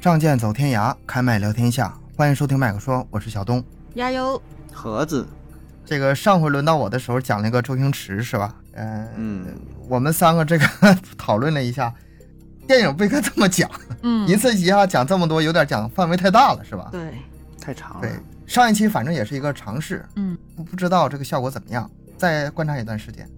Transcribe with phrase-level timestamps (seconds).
[0.00, 1.94] 仗剑走天涯，开麦聊天下。
[2.16, 3.62] 欢迎收听麦克说，我是小东。
[3.94, 4.40] 加油！
[4.72, 5.28] 盒子，
[5.84, 8.56] 这个上回轮到我的时候讲了一个周星驰，是吧？
[8.72, 9.46] 嗯嗯，
[9.90, 10.66] 我们三个这个
[11.18, 11.92] 讨论了一下，
[12.66, 13.70] 电影不应该这么讲，
[14.00, 16.88] 嗯，一次一下讲这么多，有点讲范围太大了，是吧？
[16.90, 17.18] 对，
[17.60, 18.00] 太长了。
[18.00, 18.12] 对，
[18.46, 23.28] 上一期反正也是一个尝试，嗯不不知道这个效果怎么样，再观察一段时间。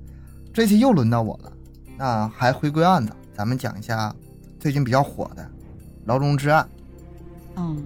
[0.54, 1.52] 这期又轮到我了，
[1.98, 4.14] 那还回归案子，咱们讲一下
[4.60, 5.44] 最近比较火的
[6.04, 6.68] 劳荣枝案。
[7.56, 7.84] 嗯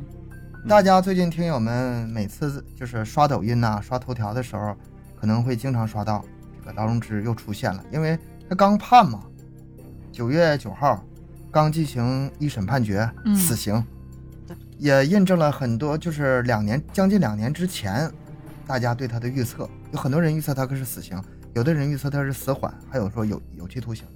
[0.68, 4.76] 大家最近听友们每次就是刷抖音呐、刷头条的时候，
[5.14, 6.24] 可能会经常刷到
[6.58, 9.22] 这个劳荣枝又出现了，因为他刚判嘛，
[10.10, 11.04] 九月九号
[11.52, 13.80] 刚进行一审判决，嗯死刑，
[14.76, 18.10] 也印证了很多就是两年将近两年之前
[18.66, 21.16] 大家对他的预测，有很多人预测他可是死刑，
[21.54, 24.04] 有的人预测他是死缓，还有说有有期徒刑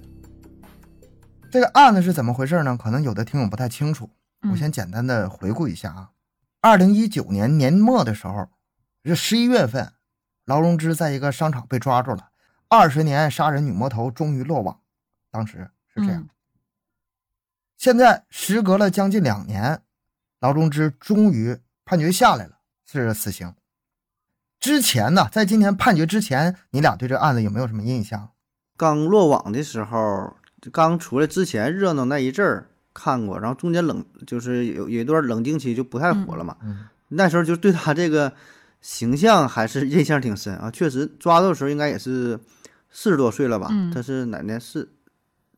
[1.51, 2.77] 这个案子是怎么回事呢？
[2.77, 4.09] 可能有的听友不太清楚，
[4.41, 6.11] 嗯我先简单的回顾一下啊。
[6.61, 8.49] 二零一九年年末的时候，
[9.03, 9.91] 是十一月份，
[10.45, 12.29] 劳荣枝在一个商场被抓住了，
[12.69, 14.79] 二十年杀人女魔头终于落网，
[15.29, 16.21] 当时是这样。
[16.21, 16.29] 嗯
[17.77, 19.81] 现在时隔了将近两年，
[20.39, 23.55] 劳荣枝终于判决下来了，是死刑。
[24.59, 28.29] 之前呢，在今天判决之前，你俩对这案子有没有什么印象？
[28.77, 36.55] 刚落网的时候，就刚出来之前热闹那一阵儿看过，然后中间冷就是有有一段冷静期就不太火了嘛。
[36.63, 38.31] 嗯那时候就对他这个
[38.79, 40.71] 形象还是印象挺深啊。
[40.71, 42.39] 确实抓到的时候应该也是
[42.89, 43.67] 四十多岁了吧？
[43.71, 44.89] 嗯他是哪年四？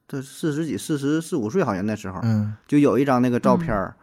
[0.07, 2.19] 他四十几、四十四五岁好像那时候。
[2.23, 3.95] 嗯就有一张那个照片儿，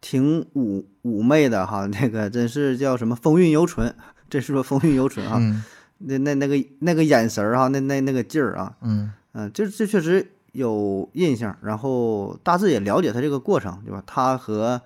[0.00, 3.94] 挺妩妩媚的哈，那个真是叫什么风韵犹存，
[4.30, 5.62] 这是说风韵犹存哈，嗯
[5.98, 14.02] 那那那个那个眼神儿哈，那那那个劲儿啊，嗯嗯、这这确实有印象，然后大致也了解他这个过程，对吧？
[14.06, 14.80] 他和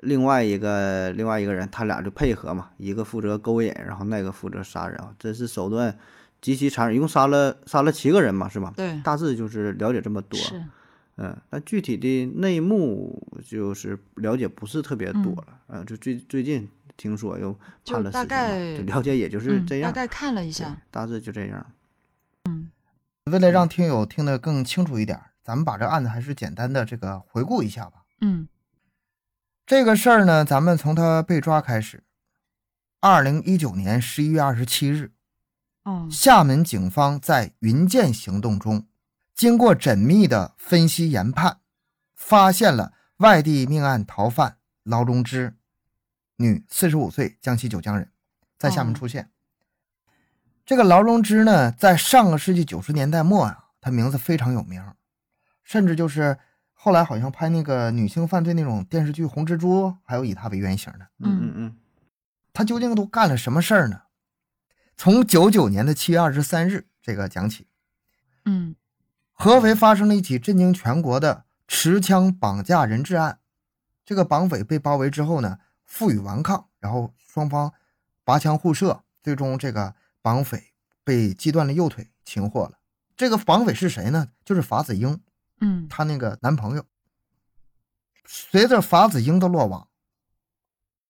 [0.00, 5.98] 另外一个另外一个人，他俩就配合嘛，一个负责勾引，然后那个负责杀人啊，真是手段
[6.40, 8.72] 极其残忍，一共杀了杀了七个人嘛，是吧？
[8.76, 10.38] 对，大致就是了解这么多。
[10.38, 10.62] 是，
[11.16, 17.52] 嗯，但具体的内幕就是了解不是特别多嗯了，嗯、就最最近听说又
[17.84, 21.66] 判了死刑就了解也就是嗯这样，大概看了一下，大致就这样。
[23.28, 28.04] 为了让听友听得更清楚一点，咱们把这案子还是简单的这个回顾一下吧。
[28.20, 28.48] 嗯
[29.66, 32.02] 这个事儿呢，咱们从他被抓开始。
[33.00, 35.12] 二零一九年十一月二十七日，
[35.84, 38.86] 哦厦门警方在云剑行动中，
[39.34, 41.58] 经过缜密的分析研判，
[42.14, 45.56] 发现了外地命案逃犯劳荣枝，
[46.36, 48.10] 女，四十五岁，江西九江人，
[48.58, 49.30] 在厦门哦出现。
[50.68, 54.84] 这个劳荣枝呢，在上个世纪九十年代末啊，她名字非常有名，
[55.64, 56.36] 甚至就是
[56.74, 61.08] 后来好像拍那个女性犯罪那种电视剧《红蜘蛛》，还有以她为原型的。
[61.20, 61.76] 嗯嗯嗯，
[62.52, 64.02] 他究竟都干了什么事儿呢？
[64.94, 67.66] 从九九年的七月二十三日这个讲起，
[68.44, 68.76] 嗯
[69.32, 73.38] 合肥发生了一起震惊全国的持枪绑架人质案。
[74.04, 77.72] 这个绑匪被包围之后呢，负隅顽抗，然后双方
[78.22, 80.72] 拔枪互射，最终这个绑匪
[81.04, 82.78] 被击断了右腿，擒获了。
[83.16, 84.28] 这个绑匪是谁呢？
[84.44, 85.20] 就是法子英，
[85.60, 86.84] 嗯她那个男朋友。
[88.24, 89.88] 随着法子英的落网，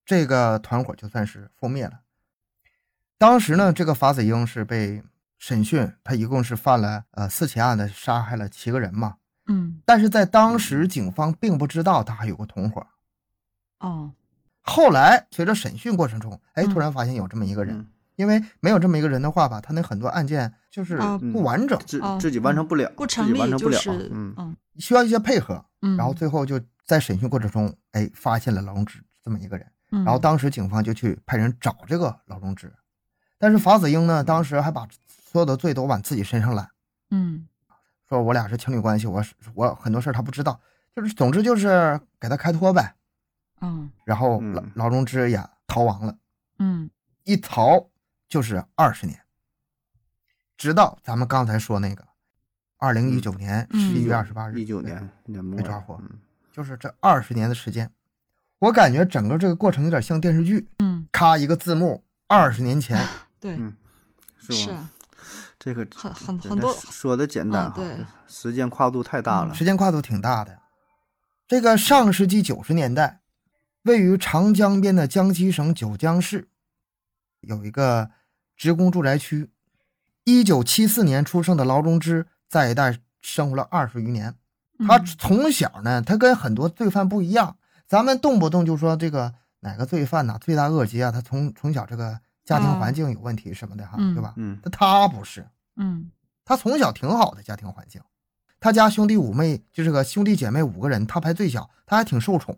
[0.04, 2.00] 这个团伙就算是覆灭了。
[3.18, 5.02] 当时呢，这个法子英是被
[5.36, 9.16] 审讯，他一共是犯了呃四起案的，杀害了七个人嘛。
[9.46, 12.86] 嗯但是在当时，警方并不知道他还有个同伙。
[13.78, 14.12] 哦
[14.62, 17.86] 后来随着审讯过程中，哎，嗯突然发现有这么一个人，嗯
[18.18, 21.78] 因为没有这么一个人的话吧，他那很多案件就是啊不完整，
[22.20, 25.64] 自己完成不了，不自己成立完成不了，就是嗯嗯需要一些配合。
[25.82, 29.64] 嗯，然后最后就在审讯过程中，哎，发现了老荣枝这么一个人。
[29.90, 32.70] 然然后当时警方就去派人找这个老荣枝，
[33.38, 36.68] 但是法子英呢，当时还把所有的罪都往自己身上揽，
[37.10, 37.46] 嗯
[38.08, 40.60] 说我俩是情侣关系，我是我很多事儿他不知道，
[40.96, 42.96] 就是总之就是给他开脱呗。
[43.60, 46.16] 嗯然后嗯劳劳荣枝也逃亡了，
[46.58, 46.90] 嗯
[47.24, 47.88] 一逃
[48.28, 49.20] 就是二十年，
[50.56, 52.04] 直到咱们刚才说那个，
[52.76, 56.18] 二零一九年十嗯一月二十八日，一九年年末被抓获嗯
[56.52, 57.90] 就是这二十年的时间，
[58.58, 63.02] 我感觉整个这个过程有点像电视剧，嗯，咔一个字幕，二十年前，
[63.40, 63.76] 对，嗯
[64.38, 64.90] 是吧？
[65.58, 67.82] 这个很很很多说的简单哈，
[68.28, 69.54] 时间跨度太大了。
[69.54, 70.58] 时间跨度挺大的。
[71.46, 73.20] 这个上世纪九十年代，
[73.82, 76.48] 位于长江边的江西省九江市，
[77.40, 78.10] 有一个
[78.56, 79.50] 职工住宅区。
[80.24, 84.34] 一九七四年出生的劳荣枝在一带生活了二十余年。
[84.86, 87.56] 他嗯从小呢，他跟很多罪犯不一样，
[87.86, 94.34] 咱们动不动就说这个哪个罪犯呐、罪大恶极啊，他从从小这个家庭环境有问题什么的哈，嗯对吧？
[94.36, 95.44] 嗯但他不是，
[95.76, 96.10] 嗯
[96.44, 98.00] 他从小挺好的家庭环境，
[98.60, 102.56] 他家兄弟五妹就是个兄弟姐妹五个人，他排最小，他还挺受宠，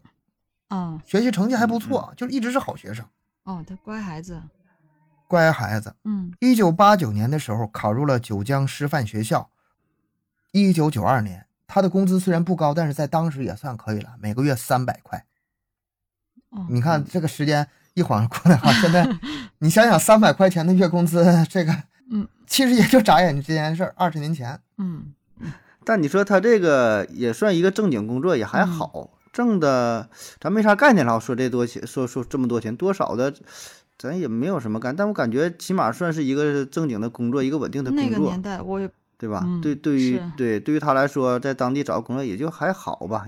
[0.68, 3.06] 哦学习成绩还不错，就是一直是好学生，
[3.44, 4.42] 哦，他乖孩子。
[5.30, 5.94] 乖孩子。
[6.04, 9.48] 嗯一九八九年的时候考入了九江师范学校。
[10.50, 15.24] 一九九二年，他的工资虽然不高，但是在当时也算可以了，每个月三百块。
[16.50, 19.08] 哦，你看这个时间一晃过来哈，现在
[19.60, 21.72] 你想想三百块钱的月工资，这个
[22.10, 24.60] 嗯其实也就眨眼之间的事儿，二十年前。
[24.78, 25.12] 嗯
[25.84, 30.10] 但你说他这个也算一个正经工作，也还好，挣的
[30.40, 31.18] 咱没啥概念了。
[31.18, 33.32] 说这多钱，说说这么多钱，多少的，
[34.00, 34.96] 咱也没有什么干。
[34.96, 39.42] 但我感觉起码算是一个正经的工作，一个稳定的工作那个年，代我也对吧？
[39.44, 43.26] 嗯对，对于对对于他来说，在当地找工作也就还好吧。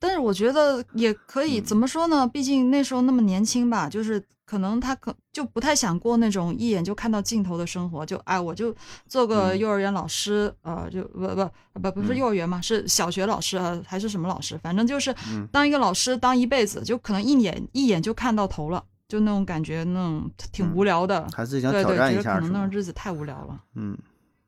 [0.00, 2.26] 但是我觉得也可以，嗯怎么说呢？
[2.26, 8.74] 毕竟那时候那么年轻吧，就是可能他可就不太想过那种一眼就看到尽头的生活，就哎，我就
[9.08, 14.56] 做个嗯幼儿园老师，呃，就不不不不是嗯幼儿园嘛，是小学老师啊，还是什么老师？
[14.62, 21.26] 反正就是嗯当一个老师当一辈子，就可能一眼一眼就看到头了，就那种感觉，那种挺嗯无聊的。
[21.32, 22.42] 还是想对对，挑战一下可？
[22.42, 23.64] 能那种日子太无聊了。
[23.74, 23.96] 嗯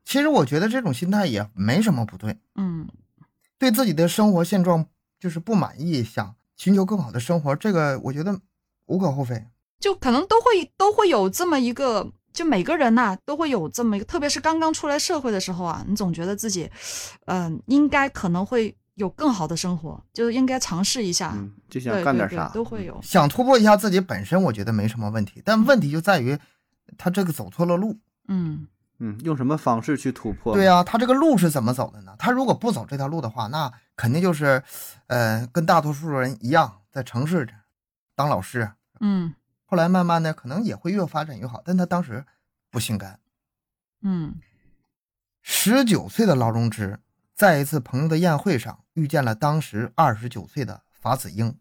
[0.03, 2.87] 其实我觉得这种心态也没什么不对，嗯
[3.57, 4.85] 对自己的生活现状
[5.19, 8.39] 就是不满意，想寻求更好的生活，这个我觉得
[8.87, 9.45] 无可厚非。
[9.79, 16.69] 就可能都会都会有这么一个，就每个人呐、都会有这么一个，特别是刚刚出来社会的时候啊，你总觉得自己，
[17.25, 22.99] 嗯、应该可能会有更好的生活，就应该尝试一下，嗯，就想干对对点啥，都会有。
[23.01, 26.37] 想突破一下自己本身，我觉得没什么问题，但问题就在于
[26.97, 27.97] 他这个走错了路。
[28.27, 28.67] 嗯
[28.99, 30.53] 嗯，用什么方式去突破？
[30.53, 32.15] 对呀、他这个路是怎么走的呢？
[32.19, 34.61] 他如果不走这条路的话，那肯定就是，
[35.07, 37.49] 呃，跟大多数人一样，在城市
[38.15, 38.71] 当老师。
[38.99, 39.33] 嗯
[39.65, 42.23] 后来慢慢的，可能也会越发展越好，但他当时
[42.69, 43.19] 不心甘。
[44.03, 44.35] 嗯
[45.41, 46.99] 十九岁的劳荣枝，
[47.33, 51.55] 在一次朋友的宴会上遇见了当时二十九岁的法子英，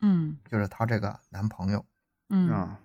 [0.00, 1.84] 嗯就是她这个男朋友，
[2.28, 2.78] 嗯啊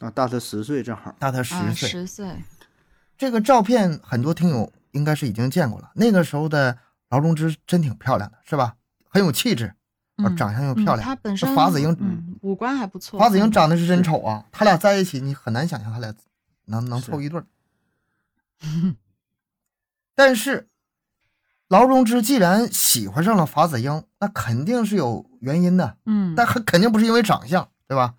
[0.00, 1.14] 啊，大他十岁正好。
[1.18, 1.88] 大他啊十岁。
[1.88, 2.36] 十岁，
[3.16, 5.90] 这个照片很多听友应该是已经见过了。
[5.94, 6.78] 那个时候的
[7.08, 8.76] 劳荣枝真挺漂亮的，是吧？
[9.08, 9.74] 很有气质，
[10.36, 11.06] 长相又嗯漂亮。
[11.06, 14.46] 她本身法子英，嗯五官还不错，法子英长得是真丑啊！
[14.50, 16.14] 他俩在一起，你很难想象他俩
[16.64, 17.46] 能能凑一对儿。
[20.14, 20.68] 但是，
[21.72, 25.96] 劳荣枝既然喜欢上了法子英，那肯定是有原因的。
[26.04, 28.12] 嗯但很肯定不是因为长相，对吧？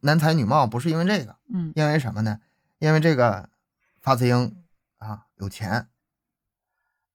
[0.00, 2.40] 男才女貌不是因为这个，嗯因为什么呢？
[2.80, 3.48] 因为这个
[4.02, 4.56] 法子英
[4.98, 5.86] 啊有钱，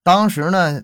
[0.02, 0.82] 当时呢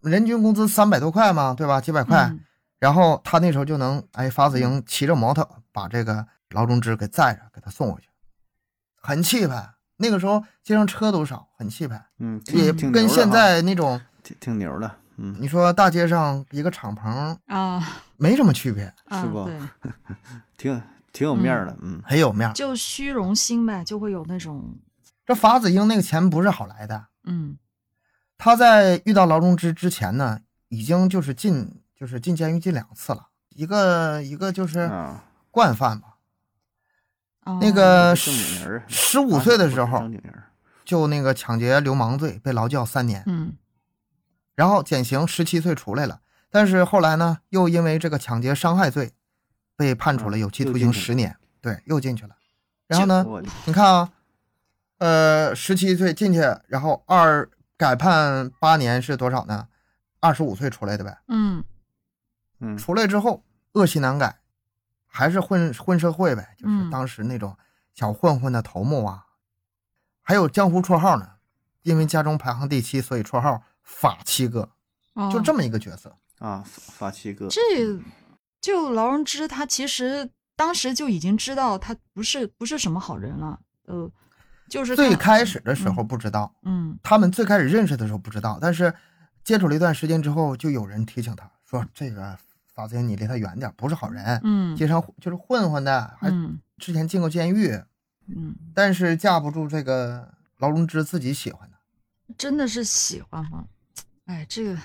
[0.00, 1.78] 人均工资三百多块嘛，对吧？
[1.78, 2.40] 几百块，嗯
[2.78, 8.08] 然后他那时候就能哎，法子英骑着摩托把这个劳荣枝给载着，给他送回去，
[9.02, 9.74] 很气派。
[9.98, 14.90] 那个时候街上车都少，很气派，嗯，也跟现在那种挺挺牛的。
[15.16, 19.48] 嗯，你说大街上一个敞篷啊没什么区别，啊是不，
[20.56, 20.80] 挺
[21.12, 21.76] 挺有面儿的。
[21.82, 22.52] 嗯很有面儿。
[22.54, 24.74] 就虚荣心呗，就会有那种
[25.26, 27.58] 这法子英那个钱不是好来的，嗯
[28.38, 36.14] 他在遇到劳荣枝之前呢，已经就是进就是进监狱进两次了，一个一个就是啊，惯犯吧，
[37.44, 40.10] 哦那个十五岁的时候。
[40.82, 43.52] 就那个抢劫流氓罪被劳教三年，嗯
[44.60, 49.14] 然后减刑十七岁出来了，但是后来呢，又因为这个抢劫伤害罪
[49.74, 52.36] 被判处了有期徒刑十年，对，又进去了。
[52.86, 53.24] 然后呢，
[53.64, 54.12] 你看啊，
[54.98, 57.48] 呃，十七岁进去，然后二
[57.78, 59.68] 改判八年是多少呢？
[60.20, 61.16] 二十五岁出来的呗。
[61.28, 61.64] 嗯
[62.58, 64.40] 嗯出来之后恶习难改，
[65.06, 67.56] 还是混混社会呗，就是嗯当时那种
[67.94, 69.24] 小混混的头目啊，
[70.20, 71.26] 还有江湖绰号呢。
[71.82, 73.62] 因为家中排行第七，所以绰号
[73.98, 74.70] 法七哥，
[75.14, 76.16] 哦就这么一个角色。
[76.38, 77.60] 啊，法法七哥，这
[78.60, 84.10] 就劳荣枝他其实当时就已经知道他不是不是什么好人了，呃，
[84.68, 88.94] 就是最开始的时候不知道，嗯他们最开始认识的时候不知道，但是
[89.44, 92.38] 接触了一段时间之后，就有人提醒他说：“这个
[92.74, 97.68] 法子英，你离他远点，不是好人，嗯街上就是混混的，还嗯之前进过监狱，
[98.28, 101.76] 嗯，但是架不住这个劳荣枝自己喜欢的。
[102.38, 103.66] 真的是喜欢吗？
[104.30, 104.76] 哎，这个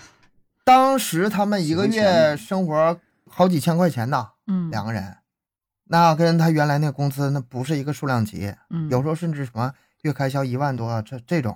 [0.64, 3.00] 当时他们一个月生活
[3.30, 5.18] 好几千块钱呢，嗯两个人，
[5.84, 9.72] 那跟他原来那工资那不是一个数量级，嗯有时候甚至什么
[10.02, 11.56] 月开销一万多，这这种，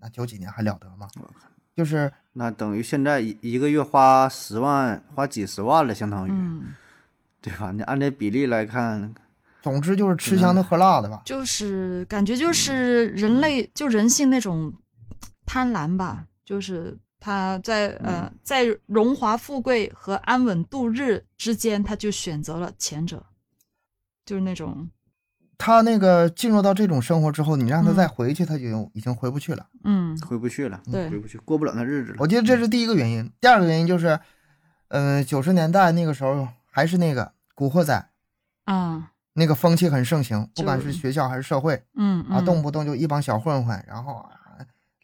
[0.00, 1.08] 那九几年还了得吗？
[1.74, 6.74] 就是那等于现在一一个月花十万，花几十万了，相当于，嗯，
[7.42, 7.72] 对吧？
[7.72, 9.12] 你按这比例来看，
[9.62, 11.22] 总之就是吃香的喝辣的吧。
[11.24, 14.72] 就是感觉就是人类就人性那种
[15.44, 23.22] 贪婪吧，就是他在呃在荣华富贵和安稳度日之间，他就选择了前者，
[24.24, 24.88] 就是那种
[25.58, 29.66] 他那个进入到这种生活之后，你让他嗯再回去，他就已经回不去了。
[29.84, 32.16] 嗯回不去了，对回不去，过不了那日子了。
[32.18, 33.30] 我觉得这是第一个原因。
[33.42, 34.18] 第二个原因就是，
[34.88, 38.08] 嗯、九十年代那个时候还是那个古惑仔
[38.64, 44.37] 啊那个风气很盛行，不管是学校还是社会嗯啊，嗯动不动就一帮小混混，然后啊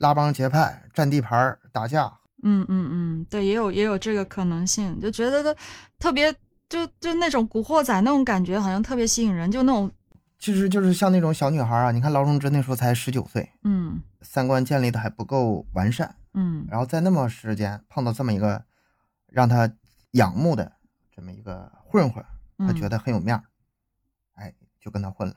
[0.05, 2.13] 拉帮结派、占地盘儿、打架。
[2.43, 5.61] 嗯嗯嗯，对，也有也有这个可能性，就觉得他
[5.99, 6.31] 特别
[6.69, 9.91] 就就那种古惑仔那种感觉，好像特别吸引人，就那种
[10.39, 18.63] 其实就是像那种小女孩啊，你看劳荣枝那时候才十九岁，嗯三观建立的还不够完善，嗯然后在那么时间碰到这么一个
[19.29, 19.73] 让他
[20.11, 20.71] 仰慕的
[21.17, 22.23] 这么一个混混，
[22.59, 23.43] 他觉嗯得很有面儿，
[24.35, 25.35] 哎，就跟他混了。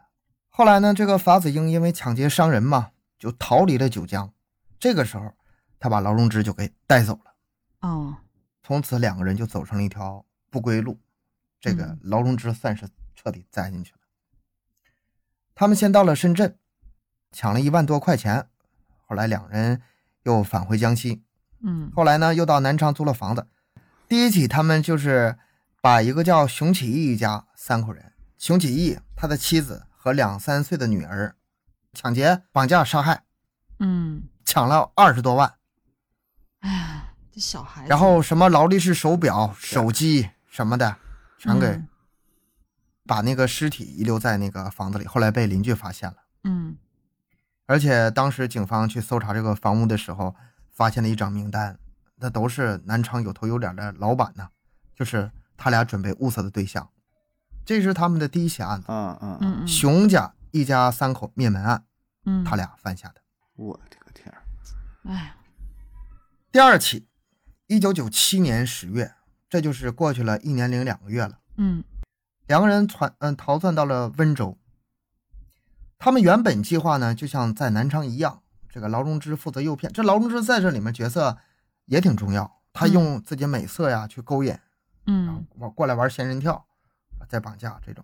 [0.50, 4.34] 后来呢，这个法子英因为抢劫伤人嘛，就逃离了九江。
[4.80, 5.34] 这个时候，
[5.80, 7.34] 他把劳荣枝就给带走了。
[7.82, 8.18] 哦
[8.64, 11.00] 从此，两个人就走上了一条不归路。
[11.60, 14.00] 这个嗯劳荣枝算是彻底栽进去了。
[15.56, 16.58] 他们先到了深圳，
[17.32, 18.48] 抢了一万多块钱。
[19.06, 19.82] 后来两人
[20.24, 21.24] 又返回江西，
[21.62, 23.48] 嗯后来呢，又到南昌租了房子。
[24.08, 25.38] 第一起，他们就是
[25.82, 31.36] 把一个叫熊启义一家三口人，熊启义他的妻子和两三岁的女儿，
[31.94, 33.24] 抢劫、绑架、杀害，
[33.80, 35.56] 嗯，抢了二十多万。
[36.62, 40.96] 哎呀，这小孩子，然后什么劳力士手表、手机什么的，
[41.38, 41.88] 全给嗯
[43.06, 45.06] 把那个尸体遗留在那个房子里。
[45.06, 46.78] 后来被邻居发现了，嗯
[47.66, 50.34] 而且当时警方去搜查这个房屋的时候，
[50.72, 51.78] 发现了一张名单，
[52.16, 54.48] 那都是南昌有头有脸的老板呢，
[54.96, 56.90] 就是他俩准备物色的对象。
[57.66, 61.84] 这是他们的第一起案子，啊啊，嗯嗯熊家一家三口灭门案，
[62.26, 63.16] 嗯，他俩犯下的。
[63.58, 64.07] 我的个！
[65.08, 65.36] 哎
[66.52, 67.08] 第二起，
[67.68, 69.14] 一九九七年十月，
[69.50, 71.40] 这就是过去了一年零两个月了。
[71.58, 71.84] 嗯
[72.48, 74.58] 两个人窜嗯逃窜到了温州。
[75.98, 79.92] 他们原本计划呢，就像在南昌一样，这个劳荣枝负责诱骗。
[79.92, 81.38] 这劳荣枝在这里面角色
[81.86, 84.50] 也挺重要，他嗯用自己美色呀去勾引，
[85.06, 86.66] 然后嗯我过来玩仙人跳，
[87.28, 88.04] 再绑架这种，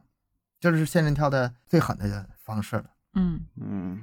[0.60, 2.86] 这是仙人跳的最狠的方式了。
[3.14, 4.02] 嗯嗯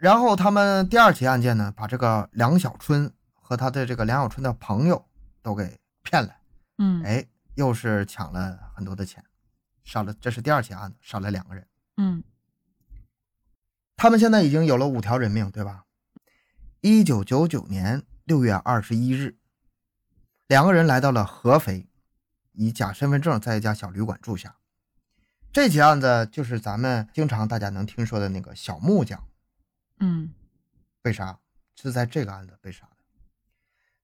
[0.00, 5.04] 然后他们第二起案件呢，把这个梁小春和他的这个梁小春的朋友
[5.42, 6.34] 都给骗了，
[6.78, 9.22] 嗯哎，又是抢了很多的钱，
[9.84, 11.66] 杀了，这是第二起案子，杀了两个人。
[11.98, 12.24] 嗯
[13.94, 15.84] 他们现在已经有了五条人命，对吧？
[16.80, 19.36] 一九九九年六月二十一日，
[20.46, 21.86] 两个人来到了合肥，
[22.52, 24.56] 以假身份证在一家小旅馆住下。
[25.52, 29.22] 这起案子就是咱们经常大家能听说的那个小木匠
[30.00, 30.34] 嗯
[31.00, 31.38] 被杀，
[31.76, 32.96] 是在这个案子被杀的。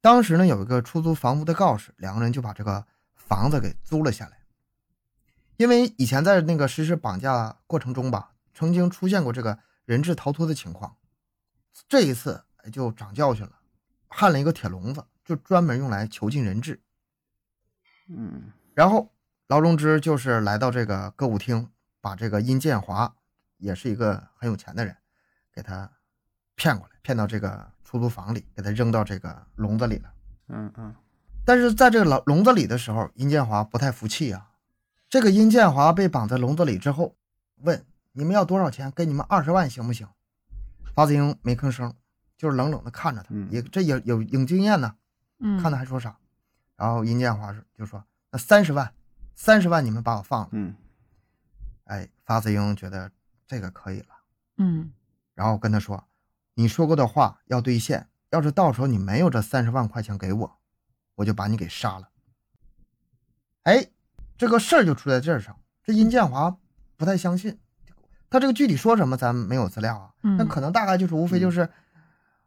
[0.00, 4.38] 当时呢，有一个出租房屋的告示，两个人就把这个房子给租了下来。
[5.56, 10.96] 因为以前在那个实施绑架过程中吧，曾经出现过这个人质逃脱的情况，
[11.88, 13.58] 这一次哎就长教训了，
[14.08, 16.80] 焊了一个铁笼子，就专门用来囚禁人质。
[18.08, 19.12] 嗯然后
[19.48, 23.16] 劳荣枝就是来到这个歌舞厅，把这个殷建华，
[23.56, 24.96] 也是一个很有钱的人，
[25.56, 25.90] 给他
[26.54, 30.12] 骗过来，骗到这个出租房里，给他扔到这个笼子里了。
[30.48, 30.94] 嗯嗯
[31.46, 34.50] 但是在这个笼笼子里的时候，殷建华不太服气啊。
[35.08, 37.16] 这个殷建华被绑在笼子里之后，
[37.62, 38.90] 问你们要多少钱？
[38.90, 40.06] 给你们二十万行不行？
[40.94, 41.94] 法子英没吭声，
[42.36, 44.94] 就是冷冷的看着他，嗯也这也有有经验呢，
[45.38, 46.14] 嗯，看他还说啥。
[46.76, 48.92] 然后殷建华是就说那三十万，
[49.34, 50.48] 三十万你们把我放了。
[50.52, 50.74] 嗯
[51.84, 53.10] 哎，发子英觉得
[53.46, 54.08] 这个可以了，
[54.58, 54.92] 嗯
[55.36, 56.02] 然后跟他说
[56.54, 60.58] ：“你说过的话要兑现，要是到时候你没有这三十万块钱给我，
[61.14, 62.08] 我就把你给杀了。”
[63.62, 63.86] 哎，
[64.38, 65.54] 这个事儿就出在这儿上。
[65.84, 66.56] 这殷建华
[66.96, 67.58] 不太相信，
[68.30, 71.68] 他这个具体说什么咱没有资料啊，嗯那可能大概就是无非就是，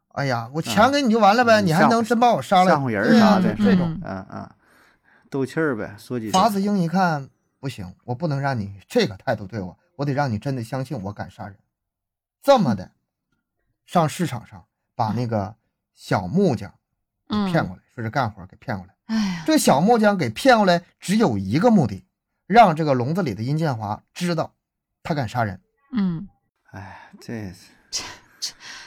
[0.10, 2.72] 哎呀，我啊钱给你就完了呗，嗯你还能真把我杀了？
[2.72, 3.92] 吓唬人啥的就这种。
[4.02, 4.50] 嗯嗯嗯，
[5.30, 7.30] 斗气儿呗，说几句法子英一看
[7.60, 11.56] 不行，我不能让你这个态度对我，我得让你真的相信我敢杀人。
[12.42, 12.92] 这么的，
[13.86, 14.66] 上市场上
[14.96, 15.56] 把那个
[15.94, 16.74] 小木匠
[17.28, 18.96] 给嗯骗过来，说是干活给骗过来。
[19.06, 22.06] 哎呀，这个小木匠给骗过来，只有一个目的，
[22.48, 24.56] 让这个笼子里的殷建华知道
[25.04, 25.62] 他敢杀人。
[25.92, 26.28] 嗯
[26.72, 27.52] 哎，这
[27.90, 28.04] 这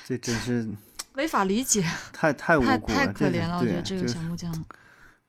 [0.07, 0.69] 这真是
[1.15, 3.59] 没法理解，太太无辜了，太可这怜了。
[3.59, 4.53] 我觉得这个小木匠，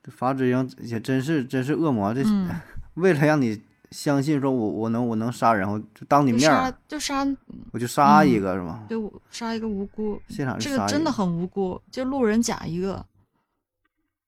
[0.03, 2.49] 这法子英也真是真是恶魔，这、嗯
[2.93, 3.63] 为了让你
[3.93, 7.25] 相信说我我能我能杀人，我就当你面儿杀就杀
[7.71, 8.83] 我就杀嗯一个、是吗？
[8.89, 8.97] 对
[9.29, 13.05] 杀一个无辜，现场这个真的很无辜，就路人甲一个。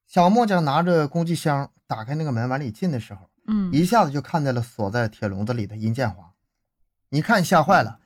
[0.06, 6.32] 小木匠拿着工具箱打开那个门往里进的时候，嗯，一下子就看见了锁在铁笼子里的殷建华，
[7.10, 7.98] 一看吓坏了，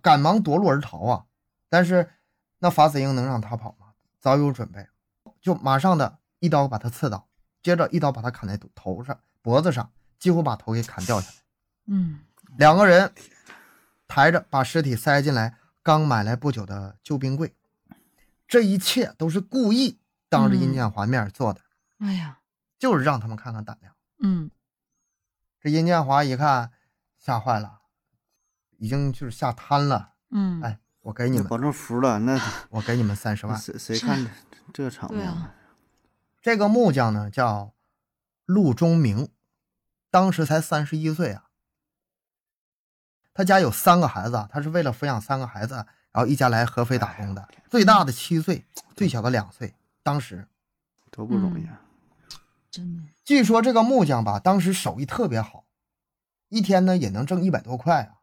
[0.00, 1.24] 赶忙夺路而逃啊！
[1.68, 2.08] 但是
[2.60, 3.88] 那法子英能让他跑吗？
[4.20, 4.86] 早有准备，
[5.40, 7.26] 就马上的一刀把他刺倒，
[7.60, 11.36] 接着一刀把他砍在头上、脖子上，几乎把头给砍掉下来。
[11.86, 12.20] 嗯
[12.56, 13.12] 两个人
[14.06, 17.54] 抬着把尸体塞进来刚买来不久的旧冰柜，
[18.46, 21.60] 这一切都是故意当着殷嗯建华面做的，
[21.98, 22.40] 哎呀，
[22.78, 23.94] 就是让他们看看胆量。
[24.20, 24.50] 嗯
[25.60, 26.72] 这殷建华一看，
[27.18, 27.80] 吓坏了，
[28.78, 30.14] 已经就是吓瘫了。
[30.30, 33.56] 嗯，哎，我给你们，那保证服了，那我给你们三十万。
[33.58, 34.24] 谁谁是看
[34.72, 35.28] 这这场面？
[35.28, 35.54] 啊，
[36.40, 37.74] 这个木匠呢叫
[38.44, 39.28] 陆中明，
[40.10, 41.44] 当时才三十一岁啊。
[43.34, 45.74] 他家有三个孩子啊，他是为了抚养三个孩子，
[46.10, 47.48] 然后一家来合肥打工的。
[47.70, 48.64] 最大的七岁，
[48.96, 49.74] 最小的两岁。
[50.02, 50.48] 当时
[51.10, 51.80] 多不容易嗯啊！
[52.70, 55.64] 真的，据说这个木匠吧，当时手艺特别好，
[56.48, 58.14] 一天呢也能挣一百多块啊。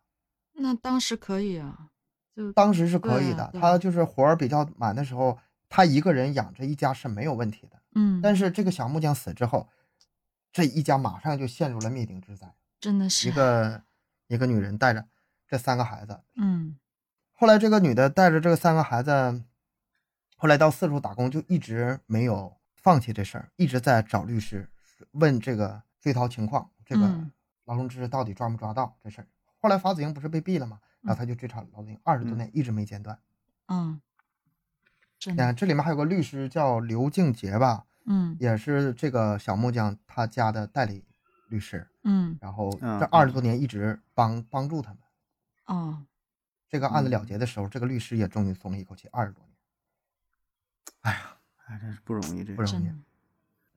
[0.54, 1.90] 那当时可以啊，
[2.36, 5.38] 就当时是可以的，他就是活儿比较满的时候，
[5.70, 7.80] 他一个人养着一家是没有问题的。
[7.94, 9.70] 嗯，但是这个小木匠死之后，
[10.56, 12.56] 这一家马上就陷入了灭顶之灾。
[12.80, 13.84] 真的是一个
[14.28, 15.06] 一个女人带着
[15.50, 16.80] 这三个孩子，嗯
[17.34, 19.44] 后来这个女的带着这三个孩子，
[20.38, 24.70] 后来到四处打工，就一直没有放弃这事儿，一直在找律师
[25.12, 27.30] 问这个追逃情况，这个嗯
[27.66, 29.28] 劳荣枝到底抓没抓到这事儿。
[29.60, 30.80] 后来法子英不是被毙了吗？
[31.02, 33.20] 然后他就追查劳荣枝二十多年，一直没间断。
[33.68, 34.00] 嗯，
[35.20, 41.04] 真你看这里面还有个律师叫刘静杰吧，嗯也是这个小木匠他家的代理
[41.50, 45.00] 律师，嗯然后嗯这二十多年一直帮帮助他们。
[45.66, 46.06] 哦
[46.68, 49.56] 这个案子了嗯结的时候，这个律师也终于松了一口气，二十多年。
[51.02, 52.92] 哎呀，哎，真是不容易，这不容易。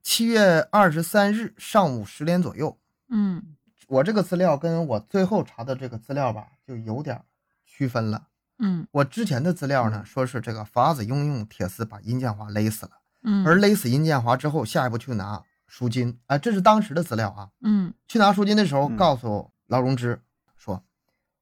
[0.01, 2.77] 七月二十三日上午十点左右，
[3.07, 3.55] 嗯
[3.87, 7.23] 我这个资料跟我最后查的这个资料吧，就有点
[7.65, 8.27] 区分了。
[8.57, 16.19] 嗯我之前的资料呢，说是这个法子用用铁丝把殷建华勒死了，嗯，而勒死殷建华之后，下一步去拿赎金。
[16.27, 17.49] 啊，这是当时的资料啊。
[17.61, 20.21] 嗯去拿赎金的时候，嗯告诉劳荣枝
[20.55, 20.83] 说：“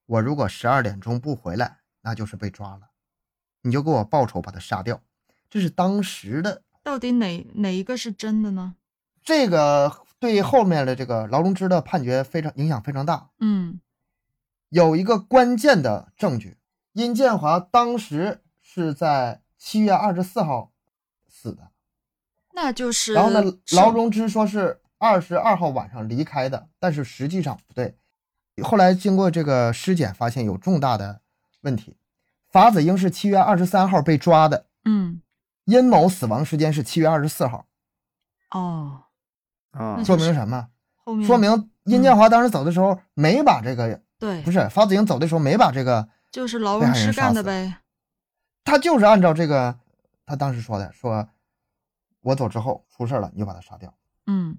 [0.06, 2.90] 我如果十二点钟不回来，那就是被抓了，
[3.62, 5.02] 你就给我报仇，把他杀掉。”
[5.50, 8.76] 这是当时的到底哪哪一个是真的呢？
[9.24, 13.30] 这个对后面的这个劳荣枝的判决非常影响非常大。
[13.40, 13.80] 嗯
[14.70, 16.58] 有一个关键的证据，
[16.92, 20.74] 殷建华当时是在七月二十四号
[21.40, 21.70] 死的，
[22.54, 27.96] 那就是然后呢，劳荣枝说是二十二号晚上离开的，但是实际上不对。
[28.64, 31.22] 后来经过这个尸检，发现有重大的
[31.62, 31.96] 问题。
[32.52, 35.22] 法子英是七月二十三号被抓的，嗯
[35.66, 37.68] 殷某死亡时间是七月二十四号，
[38.52, 39.04] 哦，
[39.72, 40.70] 啊，说明什么？
[41.26, 47.78] 说明殷建华当时走的时候没把这个，对不，是法子英走的时候没把这个，就是劳荣枝干的呗。
[48.64, 49.78] 他就是按照这个
[50.28, 51.28] 他当时说的，说
[52.22, 53.92] 我走之后出事了，你就把他杀掉。
[54.28, 54.56] 嗯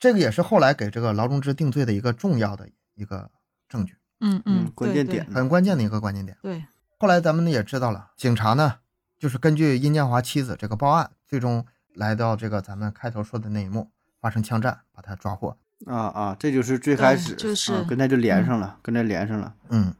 [0.00, 3.30] 这个也是后来给这个劳荣枝定罪的一个重要的一个
[3.68, 6.36] 证据，嗯嗯关键点很关键的一个关键点。
[6.40, 6.64] 对，
[6.98, 8.76] 后来咱们也知道了，警察呢
[9.18, 15.54] 就是根据殷建华妻子这个报案，最终来到这个咱们开头说的那一幕，发生枪战，把他抓获。
[15.84, 19.54] 啊啊，这就是最开始，就是啊跟他就连上了，跟他连上了。
[19.68, 19.94] 嗯，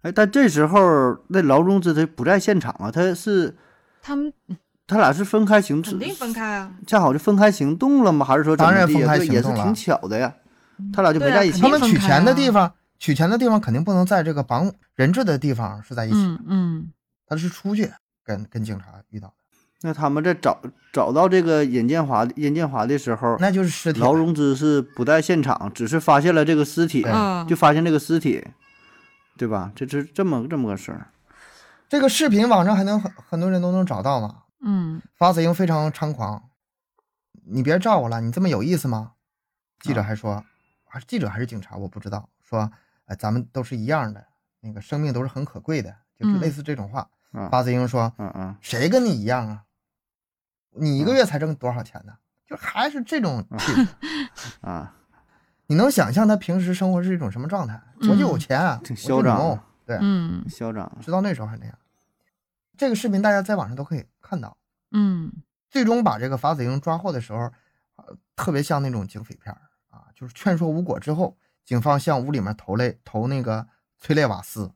[0.00, 0.78] 哎，但这时候
[1.28, 3.54] 那劳荣枝他不在现场啊，他是
[4.08, 4.32] 他们
[4.86, 6.72] 他俩是分开行，肯定分，开啊。
[6.86, 8.24] 恰好就分开行动了吗？
[8.24, 10.34] 还是说当然分开行动了挺巧的呀，
[10.94, 16.92] 他俩就没在一起他们取钱的啊地方，取钱的地方肯定不能在这个绑人质的地方是在一起，嗯嗯
[17.26, 17.90] 他是出去
[18.24, 19.34] 跟跟警察遇到的，
[19.82, 20.58] 那他们在找
[20.90, 24.00] 找到这个尹建华尹建华的时候，那就是尸体。
[24.00, 27.04] 劳荣枝是不在现场，只是发现了这个尸体，
[27.46, 28.42] 就发现这个尸体，
[29.36, 29.70] 对吧？
[29.76, 31.08] 这是这么这么个事儿。
[31.88, 34.42] 这个视频网上还能很很多人都能找到嘛？
[34.60, 36.50] 嗯发子英非常猖狂，
[37.46, 39.12] 你别照我了，你这么有意思吗？
[39.80, 40.44] 记者还说，
[40.84, 42.28] 还是记者还是警察，我不知道。
[42.42, 42.70] 说，
[43.06, 44.24] 哎，咱们都是一样的，
[44.60, 47.08] 那个生命都是很可贵的，就是嗯类似这种话。
[47.32, 49.64] 啊法子英说，嗯嗯谁跟你一样啊？
[50.76, 52.14] 你一个月才挣多少钱呢？
[52.46, 53.88] 就还是这种气质。
[54.62, 54.94] 啊，
[55.66, 57.80] 你能想象他平时生活是一种什么状态？
[58.00, 60.98] 我就有钱啊，挺嚣张牛对，嗯嚣张。
[61.00, 61.74] 直到那时候还那样。
[62.76, 64.54] 这个视频大家在网上都可以看到。
[64.92, 65.32] 嗯
[65.70, 67.38] 最终把这个法子英抓获的时候，
[67.96, 73.66] 呃，特别像那种警匪片儿啊，就是劝说无果之后，警方向屋里面投类投那个
[73.98, 74.70] 催泪瓦斯，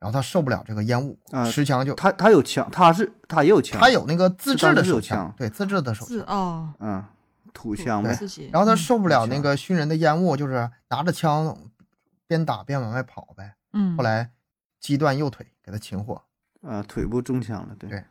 [0.00, 6.22] 然后他受不了这个烟雾，啊持枪就他他有枪，他是他也有枪，他有那个自制的手枪枪，对，自制的手枪自。
[6.22, 7.04] 哦，嗯
[7.52, 8.18] 土枪呗，
[8.52, 11.56] 然后他嗯受不了那个熏人的烟雾，就是拿着枪
[12.26, 13.54] 边打边往外跑呗。
[13.74, 14.32] 嗯，后来
[14.80, 16.22] 击断右腿，给他擒获。
[16.62, 18.02] 呃腿部中枪了，对对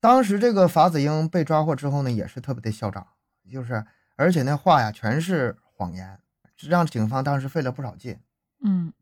[0.00, 3.06] 当时这个法子英被抓获之后呢，也是特别的嚣张，
[3.52, 3.84] 就是
[4.16, 6.20] 而且那话呀全是谎言，
[6.68, 8.18] 让警方当时费了不少劲。
[8.64, 8.92] 嗯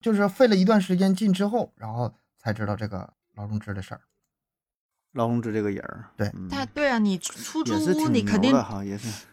[0.00, 4.00] 就是费了一段时间劲之后，然后才知道这个劳荣枝的事儿。
[5.12, 8.54] 劳荣枝这个人儿，对嗯他对啊，你出租屋，你肯定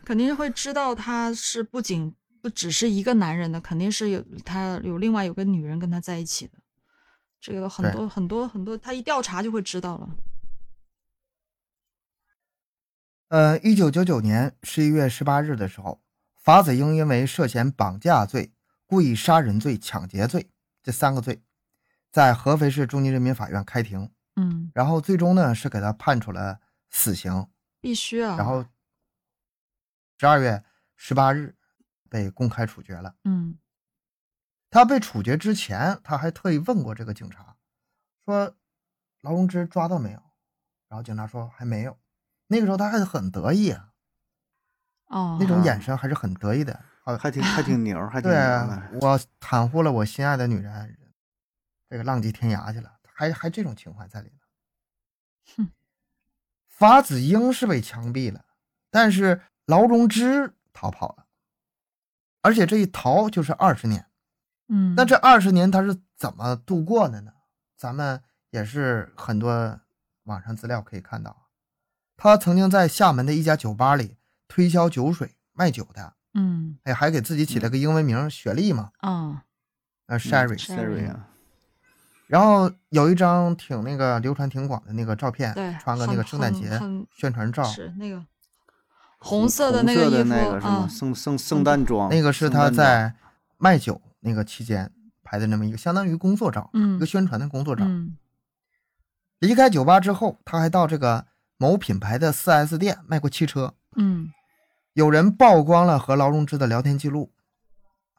[0.04, 6.54] 肯定会知道他是不仅不只是一个男人的，肯定是有他有另外有个女人跟他在一起的。
[7.40, 10.10] 这个很多很多很多，他一调查就会知道了。
[13.30, 16.02] 呃，一九九九年十一月十八日的时候，
[16.36, 18.52] 法子英因为涉嫌绑架罪、
[18.86, 20.50] 故意杀人罪、抢劫罪
[20.82, 21.44] 这三个罪，
[22.12, 27.48] 在合肥市中级人民法院开庭，嗯，然后最终呢是给他判处了死刑，
[27.80, 28.36] 必须啊。
[28.36, 28.66] 然后
[30.18, 30.64] 十二月
[30.96, 31.56] 十八日
[32.10, 33.16] 被公开处决了。
[33.24, 33.58] 嗯
[34.72, 37.56] 他被处决之前，他还特意问过这个警察，
[38.24, 38.56] 说
[39.22, 40.22] 劳荣枝抓到没有？
[40.88, 41.98] 然后警察说还没有。
[42.48, 43.90] 那个时候他还很得意啊，
[45.08, 46.84] 哦，那种眼神还是很得意的。
[47.04, 50.98] 好，还挺还挺牛儿，还 挺对牛啊的，，我袒护了我心爱的女人，
[51.90, 54.40] 这个浪迹天涯去了，还还这种情怀在里面。
[55.58, 55.72] 哼，
[56.68, 58.46] 法子英是被枪毙了，
[58.92, 61.26] 但是劳荣枝逃跑了，
[62.42, 64.06] 而且这一逃就是二十年。
[64.68, 67.32] 嗯，那这二十年他是怎么度过的呢？
[67.76, 68.22] 咱们
[68.52, 69.80] 也是很多
[70.24, 71.48] 网上资料可以看到，
[72.18, 79.44] 他曾经在厦门的一家酒吧里推销酒水卖酒的，嗯哎，还给自己起了个英文名雪莉嘛，啊
[80.08, 80.60] 呃，Sherry。
[80.60, 81.28] Sherry 啊，
[82.28, 86.80] 然后有一张挺那个流传挺广的那个照片，穿个那个圣诞节
[87.12, 88.24] 宣传照，是那个
[89.20, 90.72] 红色的那个衣服那个是吗？
[90.72, 93.14] 啊，圣圣圣诞装，那个是他在
[93.58, 94.92] 卖酒那个期间
[95.24, 97.84] 拍的那么一个相当于工作照，嗯一个宣传的工作照。
[97.86, 98.18] 嗯
[99.40, 101.26] 离开酒吧之后，他还到这个
[101.58, 103.74] 某品牌的 4S 店卖过汽车。
[103.96, 104.34] 嗯
[104.94, 107.32] 有人曝光了和劳荣枝的聊天记录，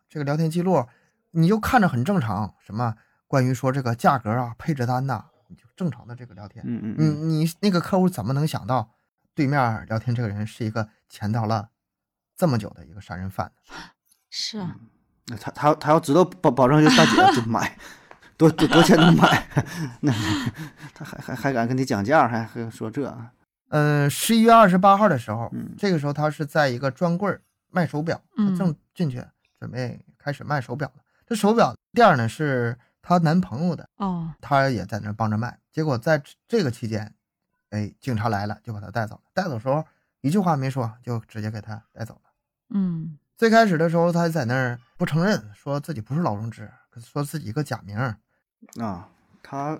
[0.08, 0.86] 这个聊天记录
[1.32, 2.94] 你就看着很正常，什么
[3.26, 6.64] 关于说这个价格啊、配置单呐、就正常的这个聊天。
[6.66, 8.90] 你嗯嗯嗯，你那个客户怎么能想到
[9.40, 11.70] 对面聊天这个人是一个潜逃了
[12.36, 13.50] 这么久的一个杀人犯？
[14.28, 14.76] 是啊，
[15.28, 17.74] 那他他他要知道保保证就大姐就买，
[18.36, 19.48] 多多多钱能买，
[20.02, 20.12] 那
[20.92, 23.16] 他还还还敢跟你讲价，还还说这，
[23.70, 29.24] 嗯，十一月二十八号的时候，嗯这个时候他是在一个专柜儿卖手表，他嗯正进去
[29.58, 31.02] 准备开始卖手表呢。
[31.26, 35.58] 这手表店儿呢是她男朋友的，哦，她也在那儿帮着卖。
[35.72, 37.14] 结果在这个期间，
[37.70, 39.20] 哎，警察来了就把他带走了。
[39.32, 39.84] 带走的时候
[40.20, 42.20] 一句话没说，就直接给他带走了。
[42.70, 46.70] 嗯最开始的时候，他在那儿不承认，说自己不是老荣枝，
[47.02, 48.16] 说自己一个假名儿，
[48.78, 49.08] 啊，
[49.42, 49.78] 他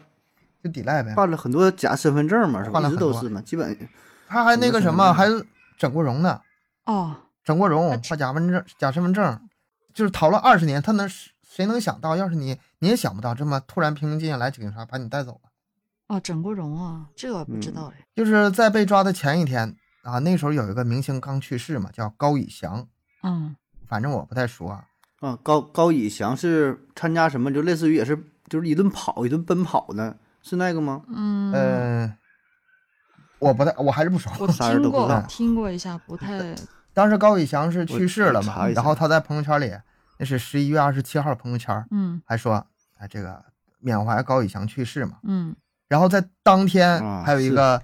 [0.65, 1.15] 就抵赖呗。
[1.15, 2.71] 办了很多假身份证嘛，是吧？
[2.71, 3.77] 一换了很多直都是嘛，基本
[4.27, 5.27] 他还那个什么，还
[5.77, 6.41] 整过容呢。
[6.87, 9.49] 哦，整过容那，画假身份证，假身份证，
[9.93, 15.50] 就是逃了二十年，他能谁能想到，要是你你也想不到，这么突然平静来，警察把你带走了。
[16.11, 18.05] 哦，整过容啊，这个我不知嗯道哎。
[18.17, 22.87] 就是在被抓的前一天啊，那时候有一个明星刚去世嘛，叫高以翔，
[23.23, 23.55] 嗯
[23.87, 24.85] 反正我不太熟啊。
[25.21, 27.53] 啊，高高以翔是参加什么？
[27.53, 28.19] 就类似于也是
[28.49, 31.03] 就是一顿跑一顿奔跑的，是那个吗？
[31.09, 32.17] 嗯，呃，
[33.39, 34.31] 我不太，我还是不熟。
[34.41, 36.57] 我听过听过一下，不太
[36.93, 39.73] 当时高以翔是去世了嘛然后他在朋友圈里，
[40.19, 42.67] 那是十一月二十七号朋友圈嗯还说，
[42.99, 43.45] 哎，这个
[43.79, 45.19] 缅怀高以翔去世嘛。
[45.23, 45.55] 嗯
[45.91, 47.83] 然后在当天啊还有一个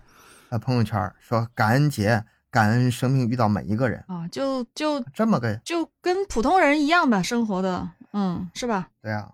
[0.50, 8.90] 呃朋友圈说感恩节，感恩生命遇到每一个人，啊，就就这么个就跟普通人一样吧，生活的，嗯，是吧？
[9.02, 9.32] 对啊，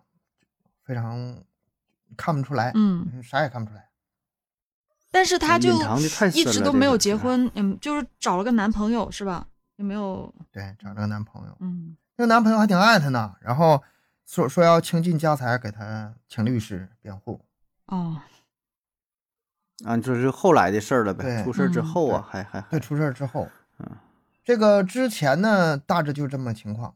[0.86, 1.36] 非常
[2.16, 3.90] 看不出来，嗯，嗯啥也看不出来。
[5.10, 5.70] 但是他就
[6.32, 9.46] 一直都没有结婚，嗯，就是找了个男朋友是吧？
[9.76, 13.82] 也没有，对，找了个男朋友，嗯那个男朋友还挺爱她呢，然后
[14.24, 17.38] 说说要倾尽家财给她请律师辩护。
[17.86, 18.16] 哦，
[19.84, 21.42] 啊，就是后来的事儿了呗。
[21.44, 23.86] 出事儿之嗯后啊，还还还对，出事儿之后，嗯，
[24.44, 26.94] 这个之前呢，大致就这么情况。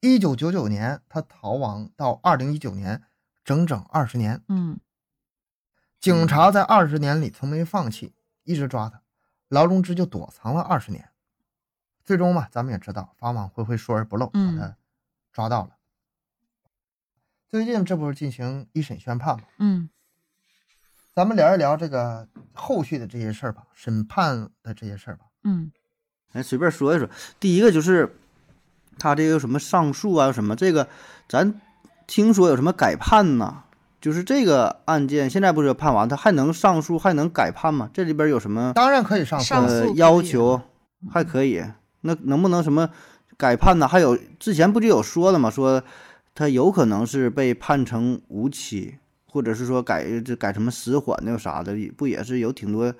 [0.00, 3.02] 一九九九年他逃亡到二零一九年，
[3.44, 4.40] 整整二十年。
[4.48, 4.78] 嗯
[6.00, 9.02] 警察在二十年里从没放弃，一直抓他，
[9.48, 11.08] 劳荣枝就躲藏了二十年。
[12.04, 14.76] 最终嘛，咱们也知道，法网恢恢，疏而不漏，把嗯他
[15.32, 15.70] 抓到了。
[17.48, 19.44] 最近这不是进行一审宣判吗？
[19.58, 19.90] 嗯
[21.18, 25.24] 咱们聊一聊这个后续的这些事儿吧，审判的这些事儿吧。
[25.42, 25.72] 嗯
[26.32, 27.10] 哎，随便说一说。
[27.40, 28.16] 第一个就是
[29.00, 30.86] 他这个什么上诉啊，什么这个，
[31.28, 31.60] 咱
[32.06, 33.64] 听说有什么改判呢？
[34.00, 37.90] 就是这个案件现在不是判完，他还能上诉，还能改判吗？
[37.92, 40.62] 这里边有什么当然可以上诉，呃要求？
[41.10, 41.64] 还可以，
[42.02, 42.90] 那能不能什么
[43.36, 43.88] 改判呢？
[43.88, 45.50] 还有之前不就有说了吗？
[45.50, 45.82] 说
[46.32, 48.98] 他有可能是被判成无期，
[49.30, 52.92] 或者是说改这改什么死缓那个啥的，不也是有挺多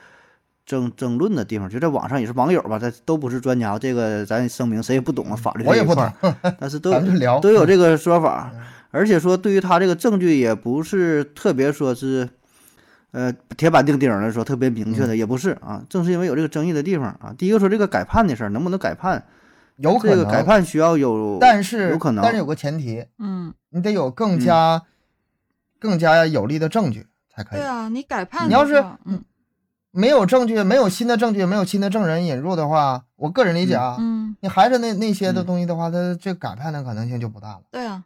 [0.66, 1.68] 争争论的地方？
[1.68, 8.60] 就在网上也是网友吧，他都不是专家，这个咱声明谁也不懂啊，法律我也不这一块懂儿， 但是都咱们就聊都有这个说法嗯，
[8.90, 12.28] 而且说对于他这个证据也不是特别说是。
[13.10, 17.34] 呃，铁板钉钉的说特别明确的也不是啊，正是因为有这个争议的地方啊。
[17.38, 19.24] 第一个说这个改判的事儿能不能改判，
[19.76, 24.82] 有可能这个改，判需要有，但是有可能，但是有个前提，嗯，你得有更加、
[25.78, 27.60] 更加有力的证据才可以。
[27.60, 29.24] 对啊，你改判你要是嗯
[29.90, 37.62] 没有证据，没有新的证据，没有新的证人引入的话，我个人理解啊，嗯，你还是那那些的嗯东西的话，它这改判的可能性就不大了。
[37.70, 38.04] 对啊，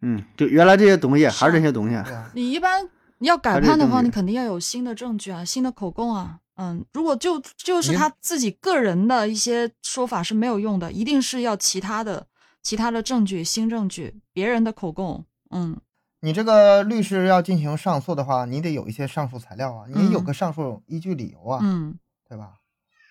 [0.00, 6.38] 嗯，就原来这些东西还是这些东西，啊，你一般你要改判的话，你肯定要有新的证据啊，新的口供啊。
[6.56, 12.26] 嗯，如果就就是他自己个人的一些说法是没有用的，一定是要其他的
[12.62, 15.24] 其他的证据、新证据、别人的口供。
[15.50, 15.76] 嗯
[16.24, 22.54] 你这个律师要进行上诉的话，你得有一些上诉材料啊，你有嗯个上诉依据理由啊，嗯，对吧？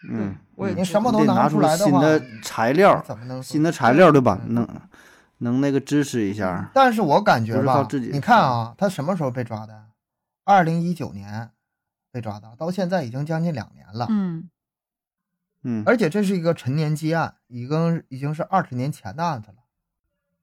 [0.09, 4.39] 嗯，我也嗯你什么都得拿出来的话，新的材料，怎么能新的材料对吧？
[4.47, 4.67] 嗯能
[5.39, 9.87] 能那个支持一下，但是我感觉不是靠吧自己，你看啊，他什么时候被抓的？
[10.45, 11.51] 二零一九年
[12.11, 14.07] 被抓的，到现在已经将近两年了。
[14.09, 14.49] 嗯
[15.63, 19.57] 嗯，而且这是一个陈年积案，已经已经是二十年前的案子了。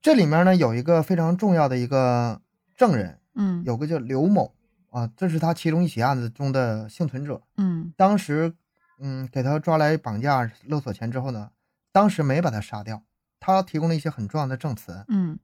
[0.02, 2.40] 这里面呢有一个非常重要的一个
[2.78, 3.62] 证人，嗯。
[3.66, 4.54] 有个叫刘某
[4.90, 7.42] 啊，这是他其中一起案子中的幸存者。
[7.58, 7.92] 嗯。
[7.96, 8.54] 当时，
[9.00, 11.50] 嗯，给他抓来绑架勒索钱之后呢，
[11.92, 13.02] 当时没把他杀掉，
[13.38, 15.38] 他提供了一些很重要的证词，嗯。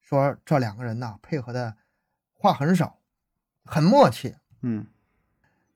[0.00, 1.76] 说这两个人呐配合的
[2.32, 2.98] 话很少，
[3.64, 4.86] 很默契，嗯。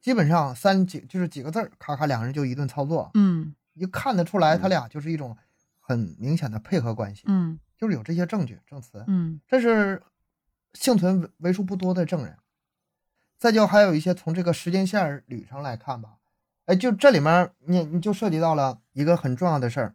[0.01, 3.55] 基本上三几就是几个字儿，咔咔两个人就一顿操作，嗯。
[3.75, 5.37] 一看得出来他嗯俩就是一种
[5.81, 7.59] 很明显的配合关系，嗯。
[7.79, 9.41] 就是有这些证据证词，嗯。
[9.47, 10.03] 这是
[10.75, 12.37] 幸存为为数不多的证人。
[13.39, 16.17] 再就还有一些从这个时间线儿捋上来看吧，
[16.67, 19.95] 哎，就这里面你你就涉及到了一个很重要的事儿，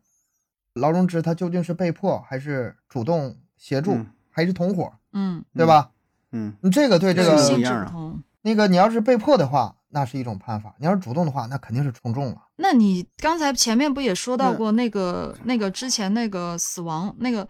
[0.73, 5.89] 劳荣枝他究竟是被迫还是主动协助、嗯还是同伙，嗯，对吧？
[6.31, 8.13] 嗯你这个对这这个。
[8.43, 12.43] 那个你要是被迫的话，那是一种判法；你要是主动的话，那肯定是从众了。
[12.57, 17.47] 那你刚才前面不也说到过那个那个之前那个死亡那个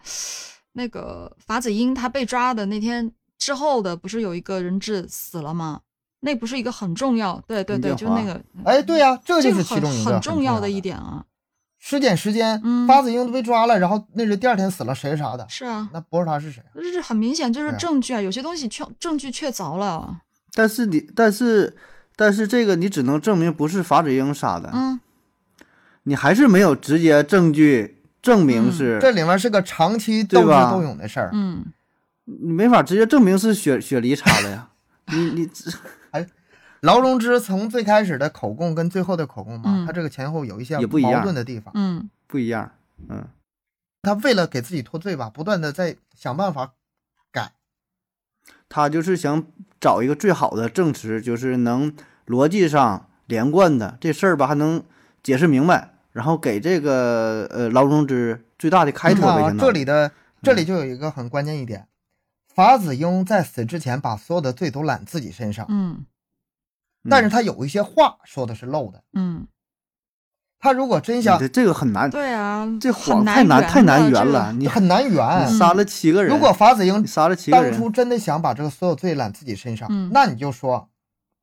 [0.72, 5.80] 那个法子英他被抓的那天之后的，不是有一个人质死了吗？
[6.20, 10.80] 那不是一个很重要，对对对，就那个，哎，对呀、这就是其中很一个很重要的的一。
[10.80, 11.24] 点啊。
[11.78, 15.46] 尸检时间，嗯法子英都被抓了，然后那是第二天死了，谁杀的？
[15.48, 16.60] 是啊，那不是他是谁？
[16.74, 20.22] 这是很明显就是证据啊，有些东西确证据确凿了。
[20.54, 21.76] 但是你但是
[22.16, 24.98] 但是这个你只能证明不是法子英杀的，嗯
[26.02, 31.30] 你还是没有直接证据证明嗯是，这里面是个长期斗智斗勇的事儿。
[31.32, 31.64] 嗯
[32.40, 34.70] 你没法直接证明是雪雪梨插的呀。
[35.12, 35.50] 你你
[36.10, 36.26] 哎
[36.80, 41.72] 劳荣枝从最开始的口供跟最后的口供嘛，嗯他这个前后有一些也不矛盾的地方。
[41.74, 42.70] 嗯不一样，
[43.08, 43.26] 嗯
[44.02, 46.74] 他为了给自己脱罪吧，不断的在想办法
[47.32, 47.52] 改。
[48.68, 49.46] 他就是想
[49.80, 51.92] 找一个最好的证词，就是能
[52.26, 54.84] 逻辑上连贯的这事儿吧，还能
[55.22, 60.12] 解释明白，然后给这个呃劳荣枝最大的开脱这里的
[60.42, 61.88] 这里就有一个很关键一点，
[62.58, 66.04] 法子英在死之前把所有的罪都揽自己身上，嗯
[67.08, 69.04] 但是他有一些话说的是漏的。
[69.12, 69.46] 嗯，
[70.58, 74.52] 他如果真想这这个很难，对啊，这谎太难圆太难圆了。
[74.54, 75.46] 你很难圆。
[75.46, 80.88] 你杀了七个人，如果法子英杀了七个人，当初真的想把这个所有罪揽自己身上，嗯那你就说，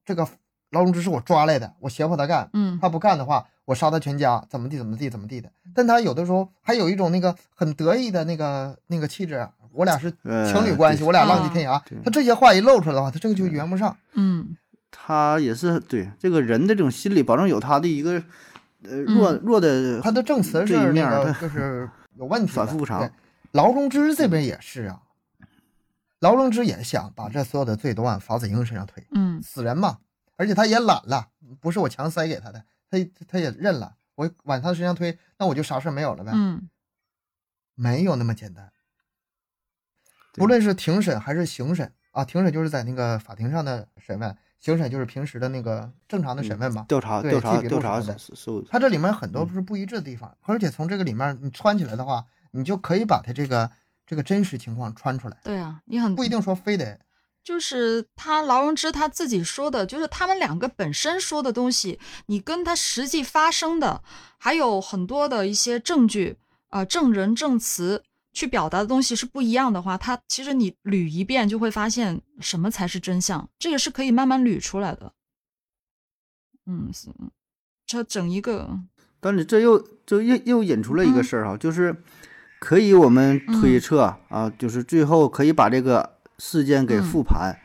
[0.04, 0.28] 这个
[0.72, 5.50] 劳荣枝是我抓来的，我胁迫他干，嗯他不干的话，我杀他全家，怎么地怎么地怎么地的。
[5.74, 11.82] 但他有的时候还有一种那个很得意的那个那个气质，我俩是呃情侣关系，对我俩浪迹天涯。
[12.04, 13.96] 他这些话一露出来的话，他这个就圆不上。
[14.14, 14.56] 嗯
[14.98, 18.12] 他也是对这个人的这种心理，保证有他的一个
[18.84, 23.12] 呃弱、嗯弱的他的证词这一是那个就是有问题， 反复无常。
[23.52, 25.02] 劳荣枝这边也是啊，
[26.20, 29.98] 劳荣枝也想把这所有的罪都往法子英身上推，嗯死人嘛，
[30.38, 31.28] 而且他也懒了，
[31.60, 36.70] 不是我强塞给他的，他他也认了，我往他身上推，那我就啥事没有了呗，嗯
[37.76, 38.72] 没有那么简单。
[40.36, 46.86] 对不论是庭审还是刑审啊，庭审就是在那个法庭上的审问，刑审就是平时的那个正常的审问嘛。
[46.88, 53.70] 调查对调查调查的搜它这里面很多不是不一致的地方，而且从这个里面你穿起来的话，你就可以把他这个
[54.06, 57.00] 这个真实情况穿出来，对啊，你很不一定说非得
[57.44, 64.02] 就是他劳荣枝他自己说的，就是他们两个本身说的东西，你跟他实际发生的，
[64.40, 66.38] 还有很多的一些证据
[66.70, 68.04] 啊、呃证人证词
[68.36, 75.14] 去表达的东西是不一样的话，它其实你捋一遍就会发现什么才是真相，这个是可以慢慢捋出来的。
[76.68, 77.08] 嗯，是，
[77.88, 78.78] 这整一个，
[79.22, 81.24] 但是这又这又又引出了一个嗯。
[81.24, 81.96] 事儿哈，就是
[82.60, 87.04] 可以我们推测、啊，就是最后可以把这个事件给嗯。
[87.04, 87.58] 复盘，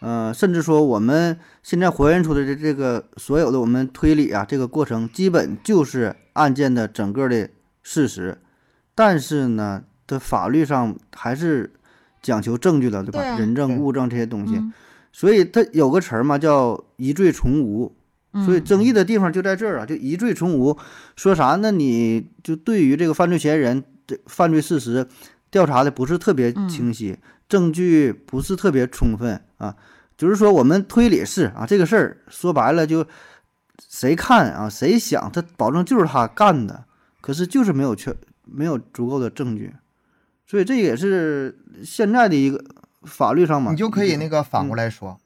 [0.00, 7.48] 呃，甚至说我们现在还原出的这这个所有的我们推理啊，这个过程基本就是案件的整个的
[7.82, 8.42] 事实，
[8.94, 11.72] 但是呢，它法律上还是
[12.20, 13.20] 讲求证据的，对吧？
[13.20, 14.72] 对啊人证、物证这些东西，嗯
[15.12, 17.94] 所以它有个词儿嘛，叫疑罪从无。
[18.44, 20.76] 所以嗯争议的地方就在这儿啊，就疑罪从无。
[21.16, 21.70] 说啥呢？
[21.70, 25.06] 你就对于这个犯罪嫌疑人这犯罪事实
[25.50, 27.16] 调查的不是特别清晰，
[27.48, 29.74] 证据不是特别充分啊。
[30.16, 33.04] 就是说，我们推理是啊，这个事儿说白了就
[33.88, 36.84] 谁看啊，谁想，他保证就是他干的，
[37.20, 39.72] 可是就是没有确没有足够的证据，
[40.48, 42.64] 所以这也是现在的一个
[43.02, 45.20] 法律上嘛，你就可以那个反过来说，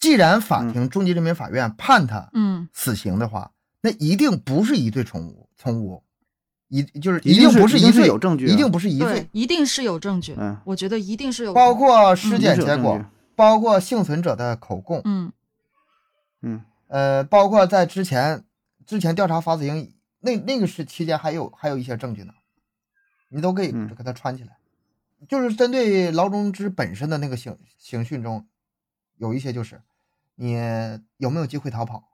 [0.00, 6.02] 既然法庭中级人民法院判他嗯死刑的话，那一定不是疑罪从无，从无，
[6.68, 15.30] 一就是一定定不是一罪，有证据啊一定不是疑对罪，，一定是有证据，嗯我觉得一定是有，包括尸检结果，包括幸存者的口供，嗯
[16.40, 18.42] 嗯呃，包括在之前
[18.86, 22.32] 之前调查法子英那那个时期间还有还有一些证据呢，
[23.36, 24.56] 你都可以嗯给他穿起来。
[25.28, 28.46] 就是针对劳荣枝本身的那个刑刑讯中，
[29.16, 29.82] 有一些就是
[30.34, 30.58] 你
[31.18, 32.08] 有没有机会逃跑，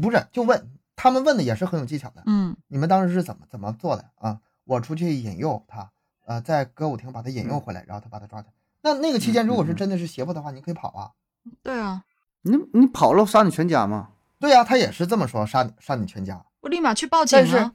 [0.00, 2.22] 不是就问他们问的也是很有技巧的。
[2.24, 4.40] 嗯你们当时是怎么怎么做的啊？
[4.64, 5.90] 我出去引诱他，
[6.24, 8.54] 呃，在歌舞厅把他引诱回来，然后他把他抓起来。
[8.80, 11.12] 那那个期间，如果是真的是胁迫的话，你可以跑啊。
[11.62, 12.04] 对啊，
[12.42, 14.10] 你你跑了杀你全家吗？
[14.38, 16.44] 对呀、他也是这么说，杀你杀你全家。
[16.60, 17.74] 我立马去报警但是啊，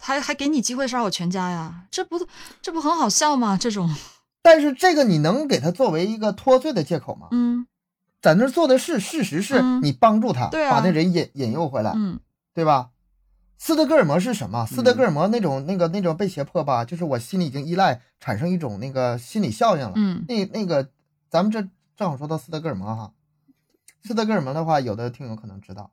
[0.00, 2.18] 还还给你机会杀我全家呀，这不
[2.62, 3.56] 这不很好笑吗？
[3.60, 3.88] 这种，
[4.42, 7.28] 但是这个你能给他作为一个脱罪的借口吗？
[7.30, 7.66] 嗯
[8.22, 12.18] 在那儿做的事，事实是嗯你帮助他，把那人引引诱回来，嗯
[12.52, 12.90] 对吧？
[13.56, 14.66] 斯德哥尔摩是什么？
[14.66, 19.92] 斯德哥尔摩那种、那个那种被胁迫吧，就是我心里已经依赖，产生一种那个心理效应了。
[19.96, 20.90] 嗯那那个，
[21.30, 21.62] 咱们这
[21.96, 23.12] 正好说到斯德哥尔摩哈，
[24.02, 25.90] 斯德哥尔摩的话，有的听友可能知道，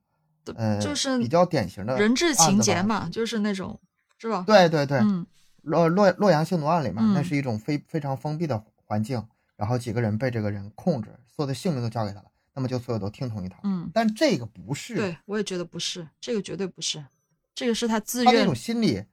[0.56, 2.60] 呃，就是比较典型的人质情。
[2.60, 3.80] 节嘛，就是那种
[4.18, 4.44] 是吧？
[4.48, 5.26] 对对对，嗯
[5.64, 9.22] 洛洛洛阳性奴案里面，嗯那是一种非非常封闭的环境，
[9.56, 13.60] 然后几个人被这个人控制，所有的性命都交给他了，那么就所有都听从于他。
[13.64, 17.04] 嗯，但这个不是，对我也觉得不是，这个绝对不是，
[17.54, 19.04] 这个是他自愿他那种，心理，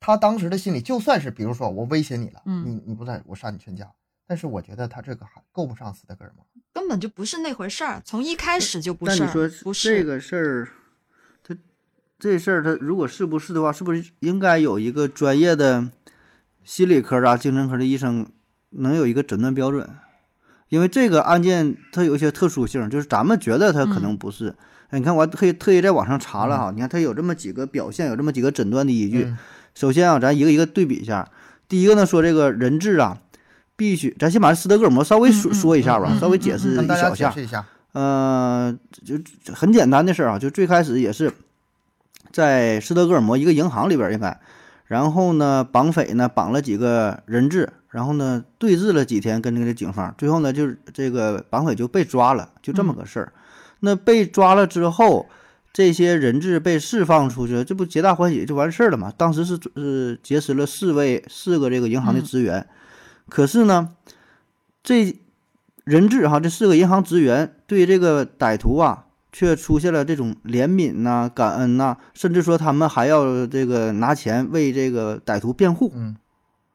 [0.00, 3.88] 他当时的心理，就算是比如说我威胁你了，嗯你你不在我杀你全家，
[4.26, 6.44] 但是我觉得他这个还够不上斯德哥尔摩。
[6.72, 10.72] 根本就不是那回事儿，从一开始就不是，但你说不是这个事儿，他
[12.22, 15.88] 这事儿他如果是不是的话，是不是应该有一个专业的
[16.62, 18.24] 心理科啊、精神科的医生
[18.70, 19.90] 能有一个诊断标准？
[20.68, 24.54] 因为这个案件它有一些特殊性，就是咱们觉得它可能不是。
[24.90, 29.24] 哎你看，我还特意特意在网上查了哈，你看它有这么几个表现，有这么几个诊断的依据。
[29.24, 29.36] 嗯
[29.74, 31.28] 首先啊，咱一个一个对比一下。
[31.66, 33.18] 第一个呢，说这个人质啊，
[33.74, 37.30] 必须，咱先把斯德哥尔摩稍微说嗯嗯说一下吧，嗯嗯稍微解释一小下。
[37.30, 41.32] 解释一下，呃，就就很简单的事儿啊，就最开始也是
[42.32, 44.40] 在斯德哥尔摩一个银行里边儿应该，
[44.86, 53.32] 然后呢，绑匪呢绑了几个人质，然后呢对峙了几天跟这个警方，最后呢就是这个绑匪就被抓了，就这么个事儿。
[53.80, 55.28] 那被抓了之后，
[55.72, 59.12] 这些人质被释放出去，这不皆大欢喜就完事儿了嘛？
[59.16, 62.22] 当时是是结识了四位四个这个银行的嗯。
[62.22, 62.66] 职员，
[63.28, 63.88] 可是呢，
[64.84, 65.18] 这
[65.84, 76.14] 人质哈，这四个银行职员对这个歹徒啊，却出现了这种怜悯呐、感恩呐、甚至说他们还要这个拿钱为这个歹徒辩护，嗯，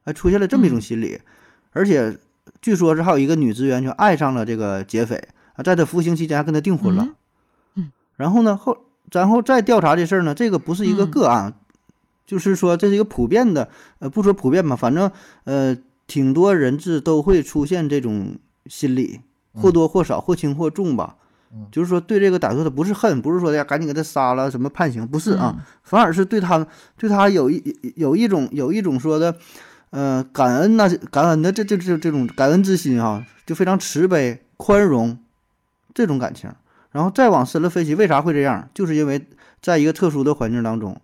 [0.03, 1.21] 还出现了这么一种嗯心理。
[1.71, 2.17] 而且
[2.59, 7.03] 据说是还有一个女职员就爱上了这个劫匪啊，在他服刑期间还跟他订婚了。
[7.03, 7.13] 嗯
[7.75, 8.75] 嗯然后呢，后
[9.11, 11.53] 然后再调查这事儿呢，这个不是一个嗯个案，
[12.25, 15.11] 就是说这是一个普遍的，呃，不说普遍吧，反正
[15.43, 15.77] 呃，
[16.07, 19.21] 挺多人质都会出现这种心理，
[19.53, 21.17] 或多或少，或轻或重吧。
[21.57, 26.65] 嗯就是说对这个歹徒他不是恨，不是说的呀赶紧给他杀了什么判刑，不是啊，嗯反而是对他
[26.97, 29.35] 对他有一有一种有一种说的，
[29.89, 35.17] 呃，感恩呐、感恩的这这这这种感恩之心啊，就非常慈悲宽容
[35.93, 36.51] 这种感情。
[36.91, 38.69] 然后再往深了分析，为啥会这样？
[38.73, 39.27] 就是因为
[39.61, 40.99] 在一个特殊的环境当中，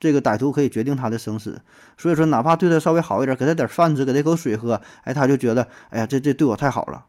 [0.00, 1.60] 这个歹徒可以决定他的生死。
[1.96, 7.04] 所以说，哪怕对他稍微好一点，给他点饭吃，给他一口水喝，哎，他就觉得，哎呀，这这对我太好了。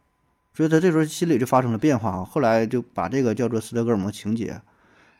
[0.53, 2.23] 所以他这时候心里就发生了变化啊。
[2.23, 4.61] 后来就把这个叫做斯德哥尔摩情节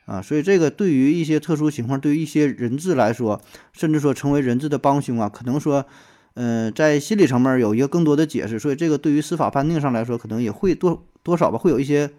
[0.06, 0.22] 啊。
[0.22, 3.40] 所以这个对于一些特殊情况，对于一些人质来说，
[3.74, 5.86] 甚至说成为人质的帮凶啊，可能说，
[6.34, 8.60] 呃，在心理层面有一个更多的解释。
[8.60, 12.12] 所以这个对于司法判定上来说，可能也会多多少吧，会有一些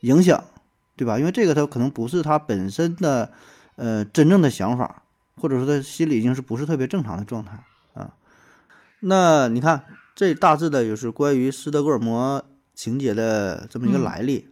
[0.00, 0.44] 影响，
[0.96, 1.18] 对吧？
[1.18, 3.30] 因为这个他可能不是他本身的
[3.76, 5.02] 呃真正的想法，
[5.36, 7.58] 或者说他心里已经是不是特别正常的状态
[7.94, 8.12] 啊。
[9.00, 12.44] 那你看，这大致的就是关于斯德哥尔摩
[12.78, 14.48] 情节的这么一个嗯来历。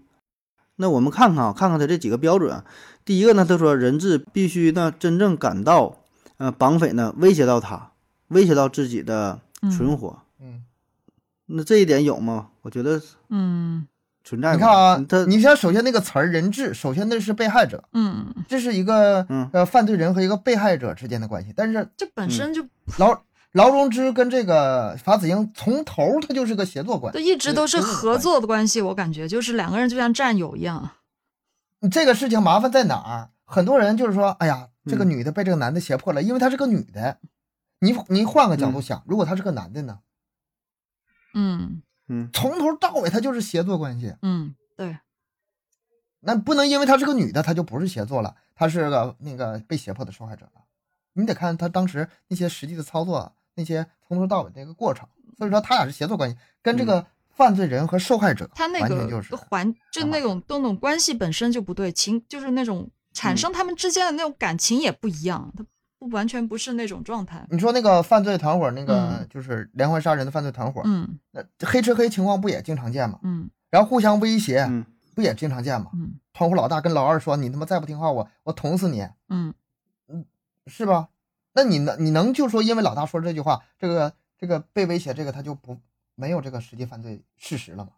[0.75, 2.65] 那我们看看啊，看看他这几个标准啊。
[3.05, 5.99] 第一个呢，他说人质必须呢真正感到，
[6.39, 7.93] 呃，绑匪呢威胁到他，
[8.29, 9.39] 威胁到自己的
[9.71, 10.23] 存活。
[10.41, 10.65] 嗯，
[11.47, 12.49] 那这一点有吗？
[12.63, 13.87] 我觉得嗯
[14.25, 14.55] 存在。
[14.55, 21.53] 你看啊他，你像首先那个词儿“人质”，首先那是被害者，嗯，这是一个嗯呃犯罪人和一个被害者之间的关系。
[21.55, 22.67] 但是这本身就
[22.99, 23.23] 劳
[23.57, 30.91] 劳荣枝跟这个法子英从头他就是个协作关就系，一直都是合作的关系，我感觉就是两个人就像战友一样。
[31.91, 33.31] 这个事情麻烦在哪儿？
[33.47, 37.19] 很多人就是说，哎呀，这个嗯女的被这个男的胁迫了，因为她是个女的。
[37.79, 40.01] 你你换个角度想，如果他是个男的呢？
[41.35, 44.99] 嗯嗯从头到尾他就是协作关系，嗯，对，
[46.21, 50.63] 那不能因为她是个女的，她就不是协作了，她是个那个被胁迫的受害者了。
[51.13, 55.09] 你得看他当时那些实际的操作，那些从头到尾的一个过程。
[55.37, 65.63] 所以说，他俩是协作关系，跟这个犯罪人和受害者他那个就是环就那种那种关系本身就不对，情就是那种产生他们之间的那种感情也不一样，他
[65.99, 67.47] 不完全不是那种状态。
[67.51, 73.19] 你说那个犯罪团伙，那个嗯就是连环杀人的犯罪团伙，嗯那黑吃黑情况不也经常见吗？
[73.23, 75.91] 嗯然后互相威胁，嗯不也经常见吗？
[75.93, 79.53] 嗯团伙老大跟老二说：“你他妈再不听话，我我捅死你，嗯
[80.67, 81.09] 是吧？”
[81.57, 85.81] 那你能你能就说因为老大说这句话，这个这个被威胁这个他就不
[86.15, 87.93] 没有这个实际犯罪事实了吗？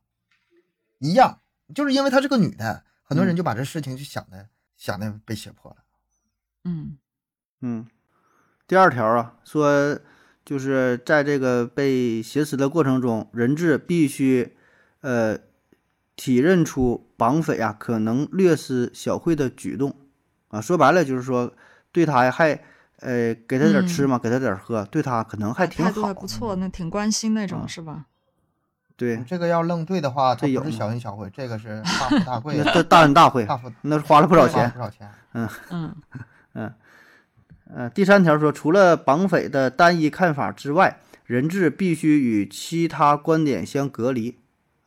[1.01, 1.41] 一样，
[1.75, 5.77] 就是因为她是个女的，很多人就把这事情就想的、想的被胁迫了。
[6.65, 6.97] 嗯
[7.61, 7.87] 嗯。
[8.67, 9.99] 第二条啊，说
[10.45, 14.57] 就是在这个被挟持的过程中，人质必须
[15.01, 15.39] 呃
[16.15, 19.97] 体认出绑匪啊可能略施小惠的举动
[20.49, 21.55] 啊，说白了就是说
[21.91, 22.63] 对他还
[23.01, 26.15] 呃给他点吃嘛，给他点喝，对他可能还挺态度还好。
[26.15, 28.07] 不错，那挺关心那种嗯是吧？
[28.97, 34.79] 对，这个要愣对的话，它这有不是小恩小惠，这个是大富大贵大恩大惠，大富那是花了不少钱不。
[34.79, 35.09] 少钱。
[35.71, 36.75] 嗯
[37.71, 44.39] 呃，第三条说，除了绑匪的单一看法之外，人质必须与其他观点相隔离，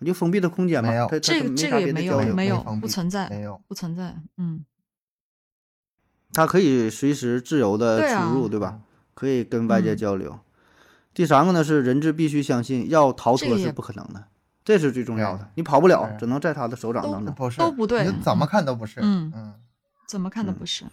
[0.03, 0.89] 就封闭的空间嘛。
[0.89, 4.66] 没有他他他这个这啥个也没有没有不存在没有，不存在，嗯
[6.34, 8.79] 他可以随时自由的出入，对吧？
[9.13, 10.39] 可以跟外界嗯交流。
[11.13, 14.23] 第三个呢是人质必须相信，要逃脱是不可能的，
[14.63, 15.49] 这是最重要的。
[15.55, 17.34] 你跑不了，只能在他的手掌当中。
[17.36, 18.99] 不是都不对你怎么看都不是。
[19.01, 19.53] 嗯嗯，
[20.07, 20.86] 怎么看都嗯不是。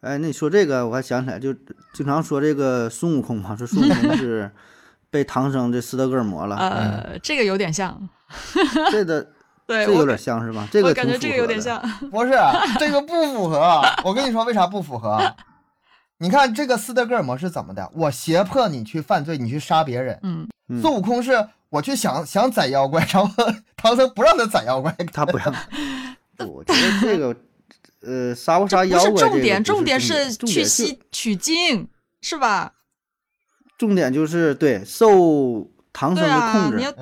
[0.00, 1.52] 哎，那你说这个，我还想起来，就
[1.92, 4.50] 经常说这个孙悟空嘛，说孙悟空是
[5.10, 8.08] 被唐僧这斯德哥尔摩了，呃，这个有点像，
[8.90, 9.28] 这个
[9.68, 10.66] 这有点像是吧？
[10.72, 11.80] 这个感觉这个有挺符合的点像。
[12.10, 12.32] 不是
[12.78, 13.82] 这个不符合。
[14.02, 15.34] 我跟你说为啥不符合？
[16.20, 17.88] 你看这个斯德哥尔摩是怎么的？
[17.94, 20.18] 我胁迫你去犯罪，你去杀别人。
[20.22, 24.90] 嗯嗯孙悟空是我去想想宰妖怪，然后 唐僧不让他宰妖怪。
[25.12, 25.54] 他不让。
[26.38, 27.36] 我觉得这个，
[28.02, 31.88] 呃，杀不杀妖怪这个重点，重点是去西取经，
[32.20, 32.72] 是吧？
[33.76, 36.94] 重点就是对受唐僧的控制。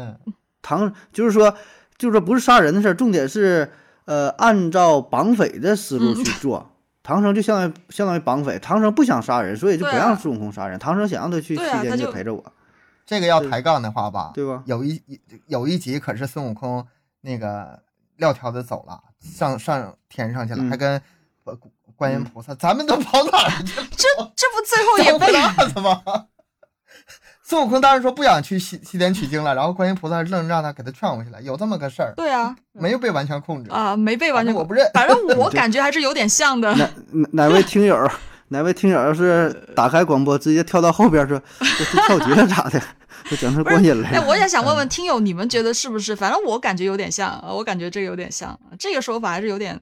[0.60, 1.56] 唐就是说，
[1.98, 3.70] 就是说不是杀人的事儿，重点是
[4.04, 6.70] 呃按照绑匪的思路嗯去做。
[7.02, 10.76] 唐僧就相当于相当于绑匪，唐僧不想杀人，所以就不让孙悟空杀人。
[10.78, 12.44] 唐僧想让他去西天啊就陪着我，
[13.06, 14.62] 这个要抬杠的话吧，对吧？
[14.66, 15.00] 有一
[15.46, 16.84] 有一集可是孙悟空
[17.20, 17.80] 那个
[18.16, 21.00] 撂挑子走了，上上天上去了，嗯还跟
[21.44, 21.56] 呃
[21.94, 23.88] 观音菩萨，咱们都跑哪儿去了？
[23.96, 26.02] 这这不最后也当被大子吗？
[27.48, 33.70] 孙悟空当时说不想去西西天取经了，然后观音菩萨愣让他给他劝回去了，有这么个事儿，对啊没有被完全控制。
[33.70, 34.84] 啊没被完全我不认。
[34.92, 36.74] 反正 我感觉还是有点像的。
[36.74, 37.96] 哪哪哪位听友
[38.48, 42.82] 哪位听友要是打开广播，直接跳到后边说这是跳级了咋的？
[43.30, 44.08] 就整成过瘾了。
[44.08, 46.16] 哎，我也想问问听友，你们觉得是不是？
[46.16, 49.80] 反正我感觉有点像，我感觉这个有点像，这个说法还是有点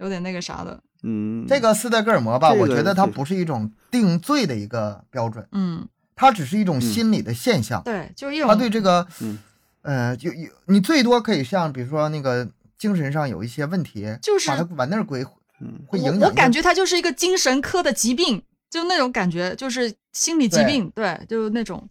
[0.00, 0.78] 有点那个啥的。
[1.02, 7.82] 嗯，这个斯德哥尔摩吧，这个我觉得它不是一种定罪的一个标准，嗯，它只是一种心理的现象。
[7.82, 9.38] 对，就是一种他对这个，嗯
[9.82, 12.48] 呃，有有你最多可以像比如说那个
[12.78, 15.24] 精神上有一些问题，就是把它往那儿归，
[15.60, 21.88] 嗯会影响你我感觉它就是一个精神科的疾病，就那种感觉，就是心理疾病，对，就是那种，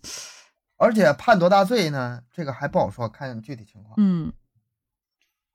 [0.78, 2.21] 而且判多大罪呢？
[2.34, 3.93] 这个还不好说，看具体情况。
[3.97, 4.32] 嗯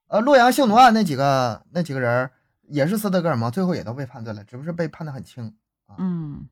[0.07, 2.31] 呃，洛阳性奴案那几个那几个人儿
[2.67, 5.53] 也是斯德哥尔摩，最后也都被判罪了，只不过是被判的很轻。
[5.97, 6.47] 嗯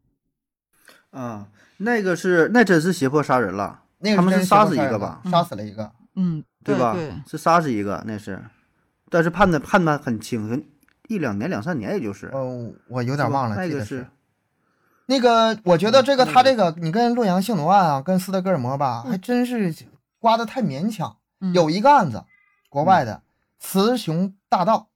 [1.17, 1.47] 啊，
[1.77, 5.21] 那个是那真是胁迫杀人了，那个他们真是杀死一个吧？
[5.31, 5.91] 杀死了一个。
[6.15, 6.93] 嗯，对吧？
[6.93, 8.39] 对，是杀死一个，那是，
[9.09, 10.63] 但是判的判的很轻，很
[11.07, 12.27] 一两年两三年也就是。
[12.27, 14.05] 哦，我有点忘了，那个是。
[15.07, 19.11] 那个，我觉得这个嗯他这个，你跟洛阳性奴案啊，跟斯德哥尔摩吧，嗯。
[19.11, 19.73] 还真是
[20.19, 21.17] 刮的太勉强。
[21.39, 21.53] 嗯。
[21.53, 22.23] 有一个案子，
[22.69, 23.21] 国外的
[23.59, 24.89] 雌雄大盗，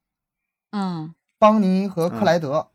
[0.72, 1.16] 嗯。
[1.40, 2.68] 邦尼和克嗯莱德，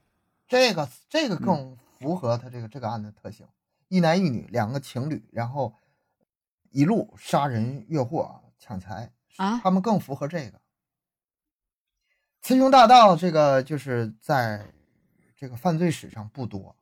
[0.48, 3.46] 这个这个更符合他这个这个案的特性，
[3.88, 5.74] 一男一女两个情侣，然后
[6.70, 10.60] 一路杀人越货抢财，啊他们更符合这个。
[12.42, 14.72] 雌雄大盗这个就是在
[15.34, 16.76] 这个犯罪史上不多，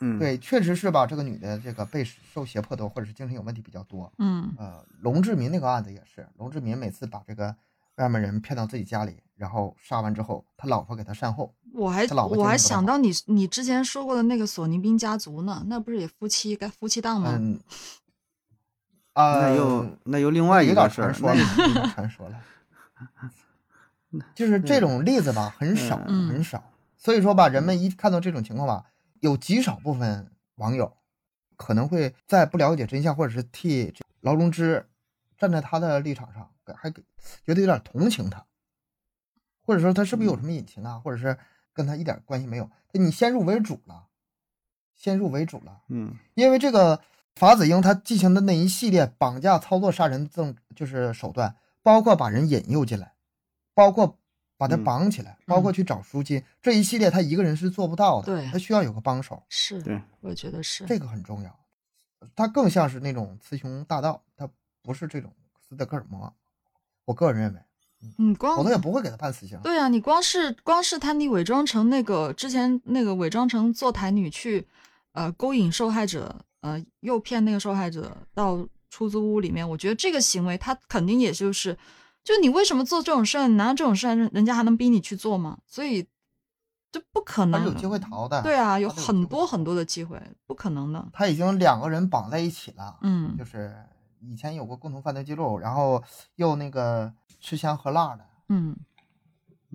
[0.00, 1.06] 嗯，对，确实是吧？
[1.06, 4.12] 这个女的这个被受胁迫多，或者是精神有问题比较多。
[4.18, 7.56] 嗯呃，龙志民那个案子也是，龙志民每次把这个
[7.96, 11.54] 外面人骗到自己家里，然后杀完之后，他老婆给他善后。
[11.74, 17.34] 我还他老婆我还想到你你之前说过的那个索尼宾家族呢，那不是也夫妻该夫妻档吗？
[17.38, 17.58] 嗯，
[19.14, 21.36] 啊、那又那又另外一有点个事儿传，
[22.10, 22.40] 说了。
[24.34, 26.62] 就是这种例子吧，很少嗯很少。
[26.98, 28.84] 所以说吧，人们一看到这种情况吧，
[29.20, 30.94] 有极少部分网友
[31.56, 34.86] 可能会在不了解真相，或者是替这劳荣枝
[35.38, 37.02] 站在他的立场上，还给
[37.44, 38.44] 觉得有点同情他，
[39.62, 41.38] 或者说他是不是有什么隐情啊，或者是
[41.72, 42.70] 跟他一点关系没有？
[42.92, 44.08] 你先入为主了，
[44.94, 45.82] 先入为主了。
[45.88, 47.00] 嗯因为这个
[47.34, 53.14] 法子英他进行的那一系列绑架、操作、杀人这种就是手段，包括把人引诱进来，
[53.74, 54.18] 包括
[54.58, 60.84] 把他嗯绑起来，包括去找赎金，这一系列他一个人是做不到的，对他需要有个帮手，是，对，我觉得是。
[60.84, 61.58] 这个很重要。
[62.36, 64.48] 他更像是那种雌雄大盗，他
[64.80, 66.32] 不是这种斯德哥尔摩，
[67.12, 67.60] 我个人认为，
[68.18, 69.60] 嗯光否则也不会给他判死刑。
[69.62, 74.66] 对啊，你光是光是他，你伪装成那个之前那个伪装成坐台女去，
[75.12, 81.76] 呃，勾引受害者，呃，诱骗那个受害者到出租屋里面，我觉得这个行为他肯定也就是，
[82.24, 83.46] 就你为什么做这种事儿？
[83.48, 85.58] 难道这种事儿人人家还能逼你去做吗？
[85.66, 86.06] 所以
[86.90, 88.42] 这不可能他有机会逃的。
[88.42, 91.06] 对啊，有很多很多的机会，不可能的。
[91.12, 93.74] 他已经两个人绑在一起了，嗯就是
[94.22, 96.02] 以前有过共同犯罪记录，然后
[96.36, 98.76] 又那个吃香喝辣的，嗯。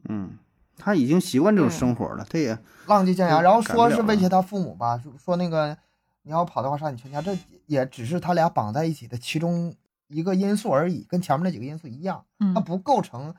[0.10, 0.38] 嗯，
[0.78, 4.30] 他已经习惯这种生活了，他也浪迹天涯，嗯然后说是威胁。
[4.30, 5.76] 他父母吧，说说那个
[6.22, 7.36] 你要跑的话杀你全家，这
[7.66, 9.76] 也只是他俩绑在一起的其中
[10.08, 12.54] 一个因素而已，跟前面那几个因素一样，嗯。
[12.54, 13.34] 它不构成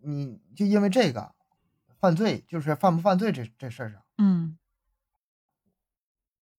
[0.00, 1.32] 你就因为这个
[2.00, 4.56] 犯罪，就是犯不犯罪这这事儿上，嗯。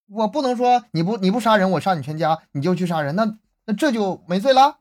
[0.07, 3.37] 我不能说你不你不杀人，我杀你全家，你就去杀人，那
[3.69, 4.79] 那这就没罪了，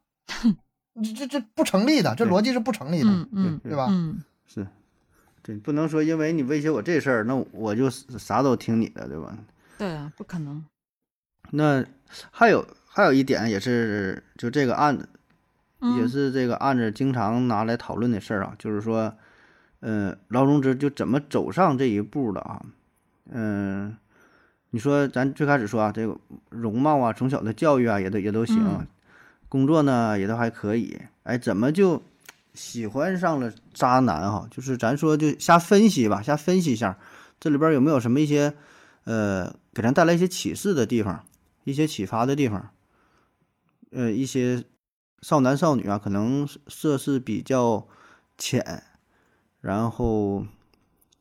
[1.05, 3.87] 这这这不成立的，这逻辑是不成立的，嗯嗯对吧？
[3.91, 4.67] 嗯，是，
[5.43, 9.37] 对，不能说因为你威胁我这事儿，那我就啥都听你的，对吧？
[9.77, 10.65] 对啊，不可能。
[11.51, 11.85] 那
[12.31, 15.07] 还有还有一点也是，就这个案子，
[15.81, 19.15] 也嗯是这个案子经常拿来讨论的事儿啊，就是说，
[19.81, 22.65] 呃，劳荣枝就怎么走上这一步的啊？
[23.31, 23.99] 嗯、
[24.71, 26.17] 你说咱最开始说啊，这个
[26.51, 28.87] 容貌啊，从小的教育啊，也都也都行，嗯
[29.49, 32.03] 工作呢也都还可以，哎，怎么就
[32.53, 34.47] 喜欢上了渣男哈？
[34.51, 36.99] 就是咱说就瞎分析吧，瞎分析一下，
[37.41, 38.53] 这里边有没有什么一些
[39.05, 41.25] 呃给咱带来一些启示的地方，
[41.65, 42.71] 一些启发的地方？
[43.91, 44.63] 呃，一些
[45.23, 47.89] 少男少女啊，可能涉世比较
[48.37, 48.83] 浅，
[49.63, 50.45] 然后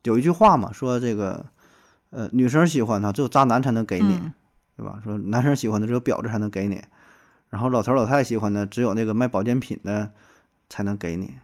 [0.02, 1.46] 有一句话嘛，说这个
[2.10, 4.32] 呃女生喜欢他，只有渣男才能给你，嗯
[4.76, 5.00] 对吧？
[5.02, 6.80] 说男生喜欢的只有婊子才能给你，
[7.50, 10.12] 然后老头老太太喜欢的只有那个卖保健品的
[10.68, 11.34] 才能给你，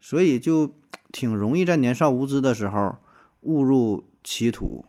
[0.00, 0.74] 所以就
[1.12, 2.96] 挺容易在年少无知的时候
[3.42, 4.84] 误入歧途，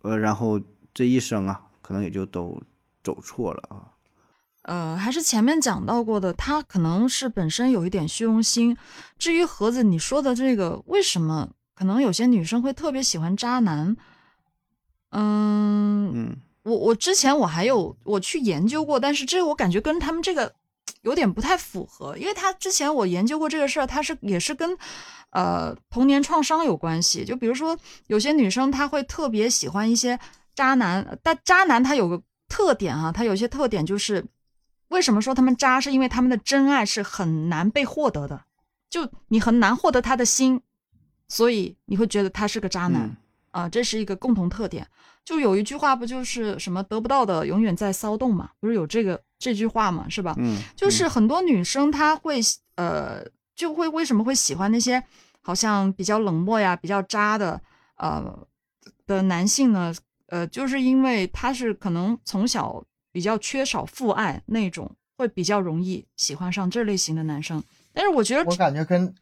[0.00, 0.60] 呃，然后
[0.94, 2.62] 这一生啊，可能也就都
[3.02, 3.92] 走错了啊。
[4.62, 8.74] 呃，还是前面讲到过的，他可能是本身有一点虚荣心。
[9.18, 13.94] 至于盒子你说的这个，为什么可能有些女生会特别喜欢渣男。
[15.14, 20.52] 嗯，嗯我我之前我还有我去研究过，但是这个我感觉跟他们这个
[21.02, 24.76] 有点不太符合，因为他之前我研究过这个事儿，他是也是跟
[25.30, 27.24] 呃童年创伤有关系。
[27.24, 30.18] 就比如说有些女生她会特别喜欢一些
[30.54, 34.24] 渣男，但渣男他有个特点啊、他有些特点就是
[34.88, 38.44] 为什么说他们渣，是因为他们的真爱是很难被获得的，
[38.88, 40.60] 就你很难获得他的心，
[41.28, 43.02] 所以你会觉得他是个渣男。
[43.02, 43.16] 嗯
[43.54, 44.84] 啊，这是一个共同特点。
[45.24, 48.50] 就有一句话不就是什么得不到的永远在骚动嘛？
[48.58, 50.06] 不是有这个这句话嘛？
[50.08, 50.34] 是吧？
[50.38, 52.40] 嗯，就是很多女生她会
[52.74, 53.24] 呃，
[53.54, 55.02] 就会为什么会喜欢那些
[55.40, 57.60] 好像比较冷漠呀、比较渣的
[57.96, 58.46] 呃
[59.06, 59.94] 的男性呢？
[60.26, 67.62] 呃，就是因为他是可能从小比较缺少父爱那种，会比较容易喜欢上这类型的男生。
[67.92, 69.14] 但是我觉得我感觉跟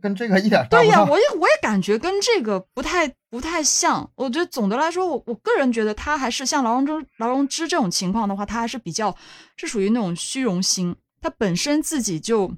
[0.00, 1.04] 跟这个一点搭对呀。
[1.04, 4.10] 我也我也感觉跟这个不太不太像。
[4.16, 9.14] 我觉得总的来说，我我个人觉得他还是像劳荣枝劳荣枝这种情况的话，他还是比较
[9.56, 12.50] 是属于那种虚荣心，他本身自己就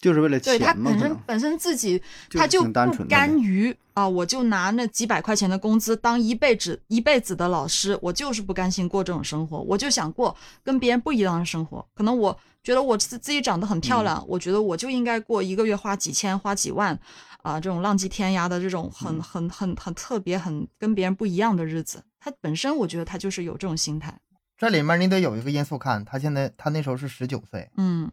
[0.00, 11.84] 就是为了对他钱嘛，本身本身自己他就不甘于啊，我就拿那几百块钱的工资当一辈子一辈子的老师，我就是不甘心过这种生活，我就想过跟别人不一样的生活。
[11.94, 16.98] 可能我觉得我自自己长得很漂亮，我觉得我就应该过一个月花几千花几万
[17.42, 22.02] 啊，这种浪迹天涯的这种很很很很特别很跟别人不一样的日子。
[22.20, 24.20] 他本身我觉得他就是有这种心态，
[24.58, 28.10] 这里面你得有一个因素看，他现在他那时候是十九岁，嗯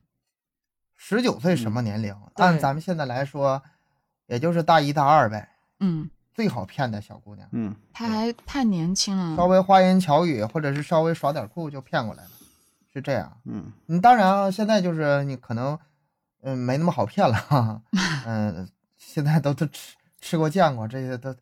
[1.06, 2.16] 十九岁什么年龄？
[2.34, 3.62] 对按咱们现在来说，
[4.28, 5.50] 也就是大一大二呗，
[5.82, 12.30] 嗯，最好骗的小姑娘，嗯她还太年轻了，稍微花言巧语或者是稍微耍点酷就骗过来了，
[12.94, 13.38] 是这样。
[13.44, 15.78] 嗯你当然啊，现在就是你可能，
[16.42, 17.82] 嗯，没那么好骗了，哈哈，
[18.26, 21.36] 嗯，现在都都吃吃过见过，这些都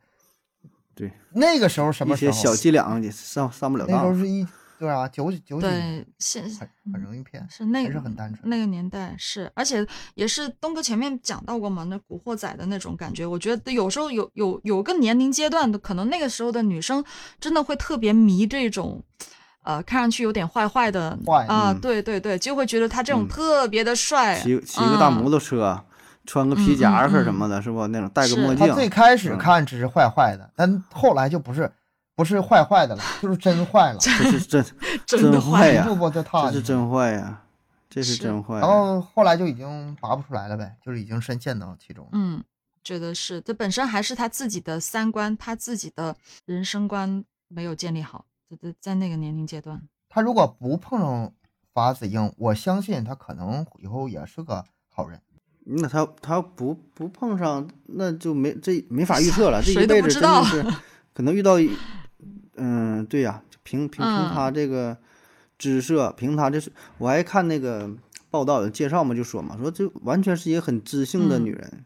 [0.92, 2.30] 对，那个时候什么时候？
[2.32, 4.14] 一些小伎俩也上上不了当那时候。
[4.18, 4.44] 是一
[4.82, 8.50] 对啊，九九几年，对，现很很容易骗，是那还是很单纯。
[8.50, 17.04] 那个年代是，而且也是东哥前面讲到过嘛，那古惑仔的那种感觉，我觉得有时候有有有个年龄阶段的，可能那个时候的女生
[17.38, 19.00] 真的会特别迷这种，
[19.62, 25.84] 呃，看上去有点坏坏的坏啊、嗯对对对，就会觉得他这种嗯特别的帅，骑骑个大摩托，托车，
[26.26, 27.86] 穿个皮夹克什么的，是不？
[27.86, 31.70] 那种戴个墨镜，他最开始嗯看只是坏坏的，但后来就不是
[32.14, 34.64] 不是坏坏的了，就是真坏了，这是真
[35.06, 36.60] 真的坏呀一步步就踏进去了。
[36.60, 37.42] 这是真坏呀，
[37.88, 38.58] 这是是真坏。
[38.58, 42.08] 然后后来就已经拔不出来了呗，就是已经深陷到其中。
[42.12, 42.42] 嗯，
[42.84, 51.32] 觉得是，这本身还是他自己的三观，他自己的人生观没有建立好，在在在那个年龄阶段，他如果不碰上
[51.72, 55.20] 法子英，我相信他可能以后也是个好人。
[55.64, 59.62] 那他他不不碰上，那就没这没法预测了。
[59.64, 60.76] 这谁一辈子真的都不知道是
[61.14, 61.70] 可能遇到一，
[62.56, 64.34] 嗯，对呀，凭凭凭嗯。
[64.34, 64.96] 他这个
[65.58, 67.90] 姿色，凭他这是，我还看那个
[68.30, 71.44] 报道有介绍嘛，就说嘛，说这完全是一个很知性的嗯。
[71.44, 71.84] 女人，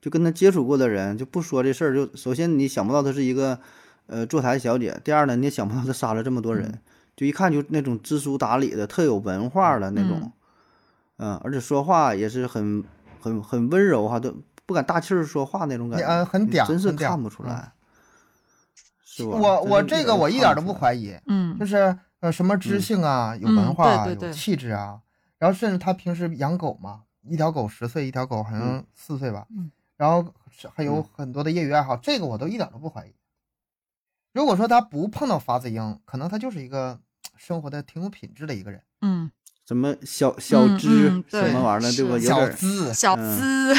[0.00, 3.58] 就跟她接触过的人就不说这事儿，就首先你想不到她是一个
[4.06, 6.80] 呃坐台小姐，第二呢，你也想不到她杀了这么多人，
[7.16, 10.32] 就一看就那种知书达理的、特有文化的那种，
[11.18, 12.82] 嗯，而且说话也是很
[13.20, 14.34] 很很温柔哈，都
[14.66, 17.46] 不敢大气儿说话那种感觉，呃很嗲真是看不出嗯。
[17.46, 17.72] 来，
[19.14, 19.24] 是？
[19.24, 21.58] 我我这个我一点都不怀疑，嗯。
[21.58, 24.28] 就是呃什么知性啊，有嗯文化啊，对对对。
[24.30, 25.00] 有气质啊，
[25.38, 28.86] 然后甚至他平时养狗嘛，一条狗十岁，一条狗好像嗯。
[28.94, 29.70] 四岁吧，嗯。
[29.96, 30.32] 然后
[30.74, 31.04] 还有嗯。
[31.12, 33.12] 很多的业余爱好，这个我都一点都不怀疑。
[34.32, 36.98] 如果说他不碰到法子英，可能他就是一个
[37.36, 39.30] 生活的挺有品质的一个人，嗯，
[39.66, 42.18] 什么小小嗯知嗯什么玩意儿的，对吧？
[42.18, 43.74] 小资，小嗯资，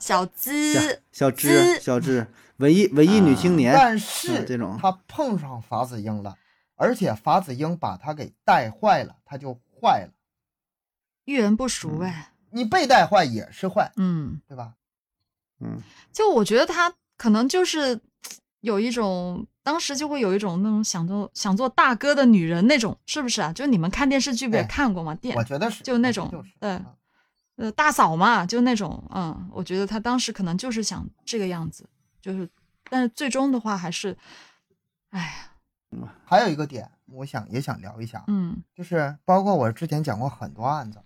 [0.00, 2.26] 小资， 小知小知，
[2.56, 6.36] 文艺文艺女青年，但是这种他碰上法子英了，
[6.74, 10.12] 而且法子英把他给带坏了，他就坏了。
[11.24, 14.74] 遇人不淑嗯哎，你被带坏也是坏，嗯，对吧？
[15.60, 15.80] 嗯，
[16.12, 18.00] 就我觉得他可能就是
[18.60, 23.52] 有一种，当时就会有一种那种想做想做大哥的女人那种，是不是啊？
[23.52, 25.12] 就你们看电视剧不也哎看过吗？
[25.16, 26.94] 电我觉得是，就那种对啊
[27.56, 31.84] 呃大嫂嘛，就那种，嗯，我觉得他当时可能就是想这个样子，
[32.20, 32.48] 就是，
[32.88, 34.16] 但是最终的话还是，
[35.10, 35.18] 哎
[35.90, 41.02] 呀，还有一个点，我想也想聊一下，嗯就是包括我之前讲过很多案子，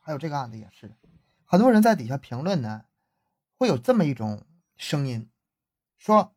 [0.00, 0.90] 还有这个案子也是，
[1.44, 2.82] 很多人在底下评论呢，
[3.56, 4.42] 会有这么一种
[4.76, 5.30] 声音，
[5.96, 6.34] 说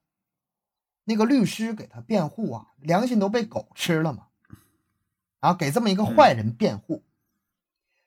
[1.06, 4.28] 那个律师给他辩护啊，良心都被狗吃了嘛，
[5.40, 7.04] 啊，给这么一个坏人辩护，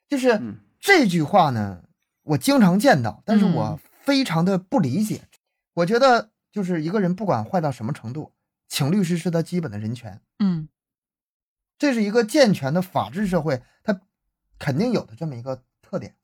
[0.09, 1.85] 就是嗯这句话呢，
[2.23, 5.29] 我经常见到，但是嗯我非常的不理解，
[5.75, 8.33] 我觉得就是一个人不管坏到什么程度，
[8.69, 10.69] 请律师是他基本的人权，嗯
[11.79, 14.01] 这是一个健全的法治社会，他
[14.59, 16.15] 肯定有的这么一个特点。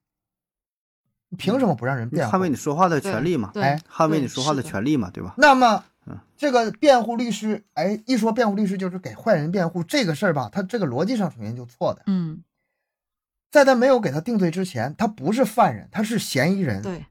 [1.39, 2.37] 凭什么不让人辩护？
[2.37, 5.35] 捍卫你说话的权利嘛，对，哎捍卫你说话的权利嘛，对吧？
[5.39, 12.03] 那么嗯，这个辩护律师，哎，一说辩护律师就是给坏人辩护，这个事儿吧，他这个逻辑上首先就错的。
[12.07, 12.43] 嗯
[13.51, 16.81] 在他没有给他定罪之前，他不是犯人，他是嫌疑人。
[16.83, 17.05] 对，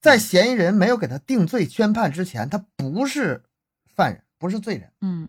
[0.00, 3.42] 在嫌疑人没有给他定罪宣判之前，他不是
[3.86, 4.92] 犯人，不是罪人。
[5.00, 5.28] 嗯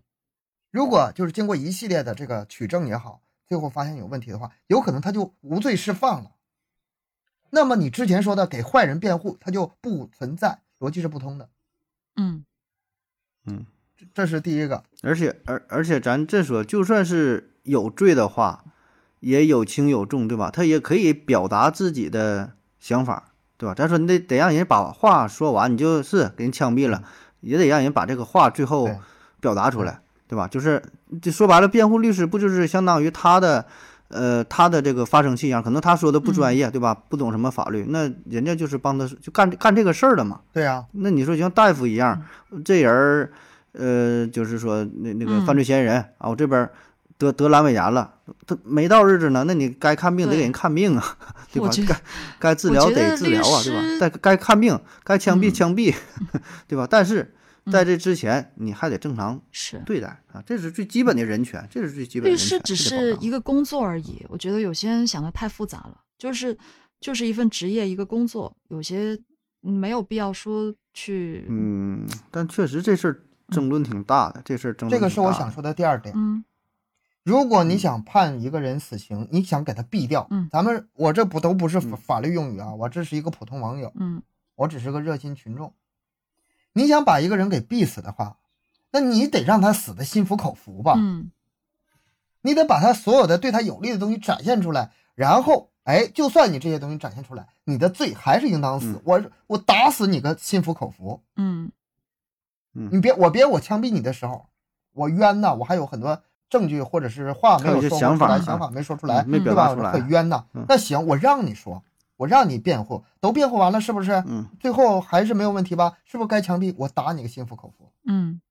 [0.70, 6.36] 如果就是经过一系列的这个取证也好，最后发现有问题的话，有可能他就无罪释放了。
[7.50, 11.50] 那么你之前说的给坏人辩护，他就不存在，逻辑是不通的。
[12.20, 12.44] 嗯
[13.46, 13.66] 嗯，
[13.98, 14.84] 这这是第一个。
[15.02, 18.66] 而且而而且咱这说，就算是有罪的话，
[19.22, 20.52] 也有轻有重，对吧？
[20.52, 23.74] 他也可以表达自己的想法，对吧？
[23.74, 27.02] 咱说你得得让人把话说完，你就是给人枪毙了，
[27.40, 28.90] 也得让人把这个话最后
[29.40, 30.48] 表达出来，对吧？
[30.48, 30.84] 就是
[31.22, 33.66] 这说白了，辩护律师不就是相当于他的
[34.10, 35.64] 呃他的这个发声器一样？
[35.64, 36.94] 可能他说的不专业，对吧？
[36.94, 40.42] 不懂什么法律，那人家就是帮他就干干这个事儿的嘛。
[40.52, 42.22] 对啊，那你说像大夫一样，
[42.66, 43.32] 这人儿，
[43.74, 46.72] 呃，就是说那那个嗯犯罪嫌疑人、啊，我这边儿
[47.18, 48.14] 得得阑尾炎了，
[48.48, 51.04] 他没到日子呢，那你该看病得给人看病啊，
[51.54, 52.02] 对吧该
[52.40, 53.82] 该治疗得得治疗啊，对吧？
[54.00, 55.94] 该该看病，该枪毙嗯枪毙，
[56.68, 56.88] 对吧？
[56.90, 57.34] 但是
[57.72, 59.82] 在嗯这之前，你还得正常是。
[59.86, 62.58] 对待啊，这是最基本的人权，这是最基本的律人权。
[62.58, 66.58] 师只是一个工作而已，我觉得有些人想的太复杂了，就是
[67.00, 69.20] 就是一份职业一个工作，有些
[69.64, 76.14] 嗯没有必要说去嗯，但确实这事儿争论挺大的，这事儿争论这个是我想说的第二点。
[76.18, 76.44] 嗯
[77.24, 84.22] 如果你想判一个人死刑，你想给他毙掉，嗯咱们我这不都不是法律用语啊，我这是一个普通网友，嗯
[84.56, 85.72] 我只是个热心群众。
[86.74, 88.38] 你想把一个人给毙死的话，
[88.92, 91.32] 那你得让他死的心服口服吧，嗯
[92.42, 98.88] 你得把他所有的对他有利的东西展现出来，然后，哎，就算你这些东西展现出来，你的罪还是应当死。
[98.94, 101.70] 嗯我我打死你个心服口服，嗯
[102.74, 104.46] 嗯你别我别我枪毙你的时候，
[104.94, 109.68] 我冤呐，我还有很多证据或者是话没有说出来，想法啊想法没说出来，对吧？
[109.68, 110.66] 达出来我很冤呐嗯。
[110.70, 111.84] 那行，我让你说，
[112.20, 114.12] 我让你辩护，都辩护完了，是不是？
[114.28, 115.98] 嗯最后还是没有问题吧？
[116.04, 116.76] 是不是该枪毙？
[116.78, 118.42] 我打你个心服口服，嗯，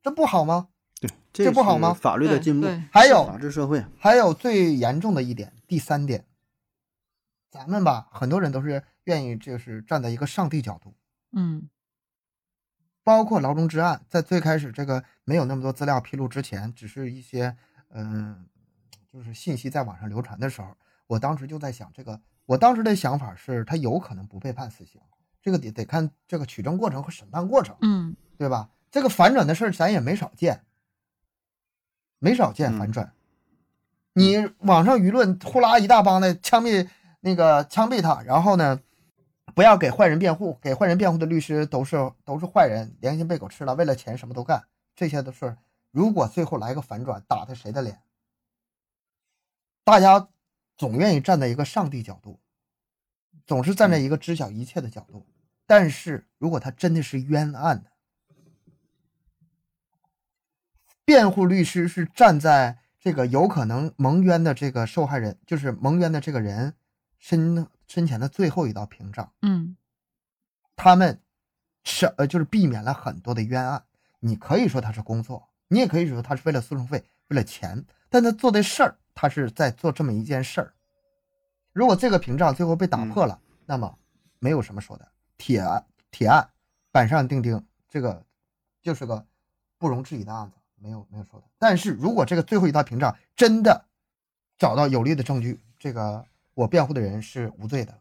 [0.00, 0.68] 这不好吗？
[1.00, 6.24] 对，这不好吗法律的进步，对还有法治社会，还有最严重的一点，第三点，
[7.50, 10.94] 咱们吧，很多人都是愿意就是站在一个上帝角度，
[11.32, 11.68] 嗯
[13.02, 17.56] 包括劳中之案，在最开始这个没有那么多资料披露之前，只是一些
[17.88, 18.46] 嗯、
[19.12, 20.76] 就是信息在网上流传的时候，
[21.10, 25.00] 我当时就在想，这个我当时的想法是，他有可能不被判死刑，
[25.42, 28.70] 这个得得看这个取证过程和审判过程，嗯对吧？
[28.92, 30.64] 这个反转的事儿咱也没少见，
[32.20, 33.12] 没少见反转。
[34.12, 36.88] 你网上舆论呼啦一大帮的枪毙
[37.18, 38.80] 那个枪毙他，然后呢，
[39.52, 45.56] 不要给坏人辩护，给坏人辩护的律师都是都是坏人，良心被狗吃了，为了钱什么都干，这些都是。
[45.90, 48.00] 如果最后来个反转，打他谁的脸？
[49.82, 50.28] 大家
[50.80, 52.40] 总愿意站在一个上帝角度，
[53.46, 55.26] 总是站在一个知晓一切的角度。
[55.66, 57.90] 但是如果他真的是冤案的，
[61.04, 66.74] 辩护律师是站在这个有可能蒙冤的这个受害人，就是蒙冤的这个人
[67.18, 69.30] 身身前的最后一道屏障。
[69.42, 69.76] 嗯
[70.76, 71.20] 他们
[71.84, 73.84] 是呃，就是避免了很多的冤案。
[74.20, 80.74] 你可以说他是工作，你也可以说他是为了诉讼费、为了钱，但他做的事儿，他是在做这么一件事儿。
[81.72, 83.98] 如果这个屏障最后被打破了，那么
[84.38, 85.08] 没有什么说的，
[85.38, 85.62] 铁
[86.10, 86.50] 铁案，
[86.90, 88.24] 板上钉钉，这个
[88.82, 89.24] 就是个
[89.78, 91.46] 不容置疑的案子，没有没有说的。
[91.58, 93.84] 但是如果这个最后一道屏障真的
[94.58, 98.00] 找到有力的证据，这个我辩护的人是无罪的，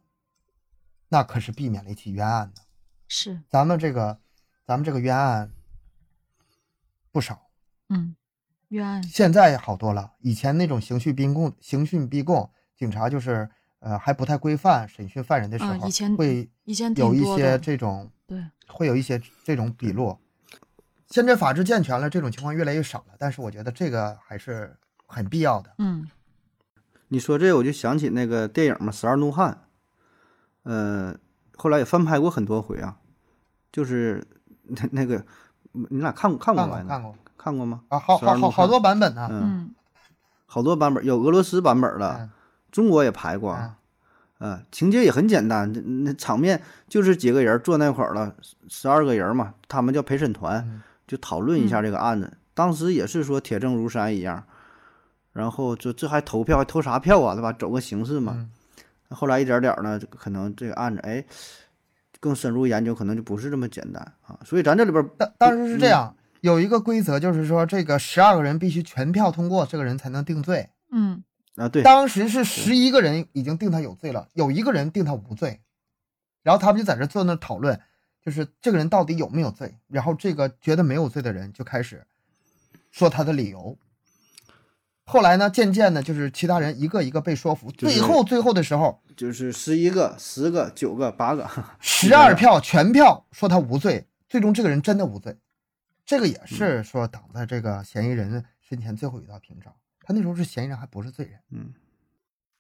[1.08, 2.62] 那可是避免了一起冤案的。
[3.08, 4.20] 是咱们这个，
[4.66, 5.52] 咱们这个冤案
[7.12, 7.50] 不少，
[7.90, 8.16] 嗯
[8.70, 10.14] 冤案现在好多了。
[10.22, 13.50] 以前那种刑讯逼供、刑讯逼供，警察就是
[13.80, 20.18] 呃还不太规范审讯犯人的时候，啊以前会以前有一些这种对会有一些这种笔录。
[21.08, 24.76] 现在法制健全了，这种情况越来越少了，但是我觉得这个还是
[25.08, 25.74] 很必要的。
[25.80, 26.10] 嗯
[27.12, 29.52] 你说这我就想起那个电影嘛，《十二怒汉》，
[30.70, 31.18] 呃，
[31.56, 33.00] 后来也翻拍过很多回啊，
[33.72, 34.24] 就是
[34.62, 35.26] 那那个，
[35.72, 36.86] 你俩看过看过吗？
[36.88, 37.82] 看过看过吗？
[37.88, 39.28] 啊，好好好好多版本呢。
[39.32, 39.76] 嗯，嗯
[40.46, 42.30] 好多版本，有俄罗斯版本的，嗯
[42.70, 48.36] 中国也拍过嗯，呃，情节也很简单，那那场面就是几个人坐那块儿了，
[48.68, 52.32] 十二个人嘛，他们叫陪审团，嗯就讨论一下这个案子。
[52.54, 54.44] 当时也是说铁证如山一样，
[55.32, 57.54] 然后就这还投票，还投啥票啊，对吧？
[57.54, 58.34] 走个形式嘛。
[58.36, 58.52] 嗯
[59.12, 61.26] 后来一点点儿呢，可能这个案子哎
[62.20, 64.38] 更深入研究，可能就不是这么简单啊。
[64.46, 70.70] 所以咱这里边儿当当时是这样，有一个规则，就是说这个十二个人必须全票通过，这个人才能定罪。
[70.92, 71.24] 嗯
[71.56, 75.60] 啊，对，当时是十一个人已经定他有罪了，有一个人定他无罪，
[76.42, 77.80] 然后他们就在这坐那讨论，
[78.24, 79.76] 就是这个人到底有没有罪。
[79.88, 82.06] 然后这个觉得没有罪的人就开始
[82.92, 83.78] 说他的理由。
[85.04, 91.50] 后来呢，渐渐的，就是其他人一个一个被说服，就是最后最后的时候，就是十一个、十个、九个、八个，
[91.82, 95.36] 十二票全票说他无罪，最终这个人真的无罪。
[96.10, 99.72] 这个也嗯是说挡在这个嫌疑人身前最后一道屏障。
[100.04, 101.36] 他那时候是嫌疑人，还不是罪人。
[101.52, 101.72] 嗯，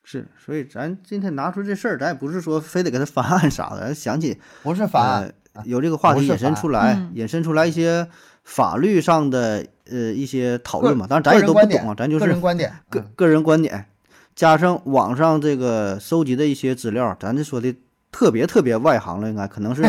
[0.03, 8.07] 是，所以咱今天拿出这事儿，咱也不是说非得给他翻案啥的，咱想起不是翻案，呃，有这个话题引申出来，嗯引申出来一些
[8.43, 11.07] 法律上的呃一些讨论嘛。
[11.07, 12.71] 当然咱也都不懂啊，咱就是个人观点。
[12.71, 13.87] 嗯个个人观点，
[14.35, 17.75] 加上网上这个收集的一些资料，咱这说的
[18.11, 19.81] 特别特别外行了，应该可能是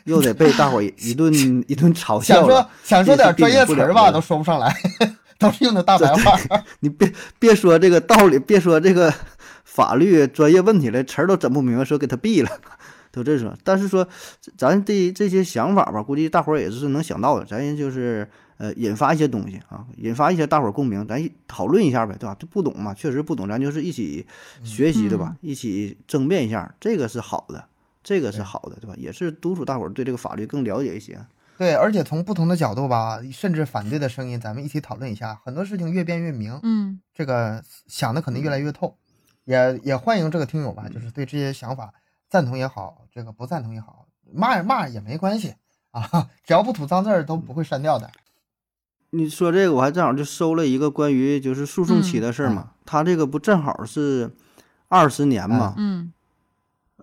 [0.04, 1.32] 又得被大伙一一顿
[1.68, 2.70] 一顿嘲笑想说。
[2.82, 4.74] 想说点专业词儿吧，都说不上来，
[5.38, 6.38] 都是用的大白话。
[6.80, 9.12] 你别别说这个道理，别说这个
[9.64, 12.50] 法律专业问题了，词儿都整不明白，说给他毙了，
[13.12, 13.56] 都这说。
[13.62, 14.06] 但是说
[14.56, 18.28] 咱这这些想法吧，估计大伙儿也是能想到的，咱就是
[18.58, 22.36] 呃引发一些东西啊，引发一些大伙儿共鸣，咱讨论一下呗，对吧？
[22.38, 24.26] 这不懂嘛，确实不懂，咱就是一起
[24.64, 25.36] 学习，对吧？
[25.40, 27.64] 一起争辩一下，这个是好的，
[28.02, 28.94] 这个是好的，对吧？
[28.96, 31.18] 也是督促大伙儿对这个法律更了解一些。
[31.58, 38.96] 对，而且从不同的角度吧，甚至反对的声音，咱们一起讨论一下，很多事情越辩越明，嗯这个想的可能越来越透。
[39.44, 41.92] 也也欢迎这个听友吧，就是对这些想法
[42.28, 45.54] 赞同也好，这个不赞同也好，骂骂也没关系
[45.90, 48.10] 啊， 只要不吐脏字儿都不会删掉的。
[49.10, 52.70] 你说这个，我还正好就收了一个关于就是诉讼期的事儿嘛。
[52.86, 54.30] 他这个不正好是
[54.88, 56.12] 二十年嘛，嗯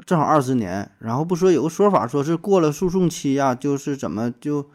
[0.05, 0.89] 正好二十年。
[0.99, 4.69] 然后不说有个说法，说是过了诉讼期呀、就是怎么就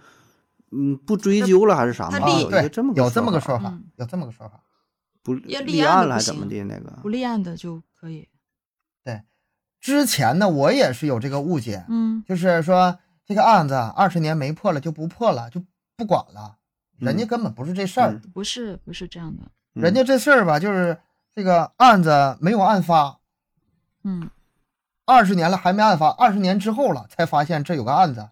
[0.70, 2.18] 嗯不追究了还是啥嘛？
[2.28, 4.60] 有一个这么，个有这么个说法，嗯，有这么个说法。
[5.22, 6.98] 不立立案了还怎么的那个？
[7.00, 8.28] 不立案的就可以。
[9.04, 9.22] 对
[9.80, 15.62] 之前呢，我也是有这个误解，嗯就是说这个案子二十年没破了就不破了，就
[15.96, 16.56] 不管了，
[16.98, 18.12] 人家嗯根本不是这事儿。
[18.12, 19.42] 嗯不是不是这样的。
[19.44, 20.98] 嗯人家这事儿吧，就是
[21.34, 23.18] 这个案子没有案发，
[24.04, 24.28] 嗯
[25.12, 28.28] 二十年了还没案发，二十年之后了才发现这有个案子，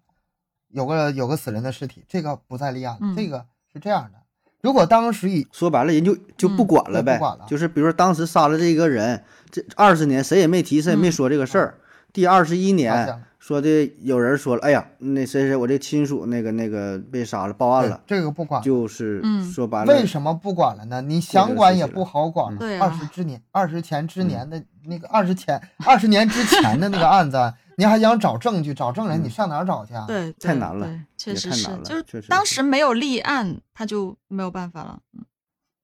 [0.69, 2.97] 有个有个死人的尸体，这个不再立案。
[3.01, 4.19] 嗯这个是这样的，
[4.63, 11.79] 如果当时以说白了，人就就不嗯管了呗，对不管了就是比如说当时杀了这个人，这二十年谁也没提，谁也没嗯说这个事儿。
[12.13, 19.51] 第二十一年说的有人说了，哎呀，那谁谁我这亲属那个那个被杀了，报案了，这个不管，就是嗯。
[19.51, 21.01] 说白了，为什么不管了呢？
[21.01, 22.59] 你想管也不好管了。
[22.59, 30.05] 对二十啊，之年，二十前之年的那个二十前二十年之前的那个案子，你还想找证据、找证人，你上哪儿找去啊？
[30.07, 30.87] 对，对太难了，
[31.17, 35.01] 确实也太难了是就是确实当时没有立案，他就没有办法了。
[35.15, 35.25] 嗯。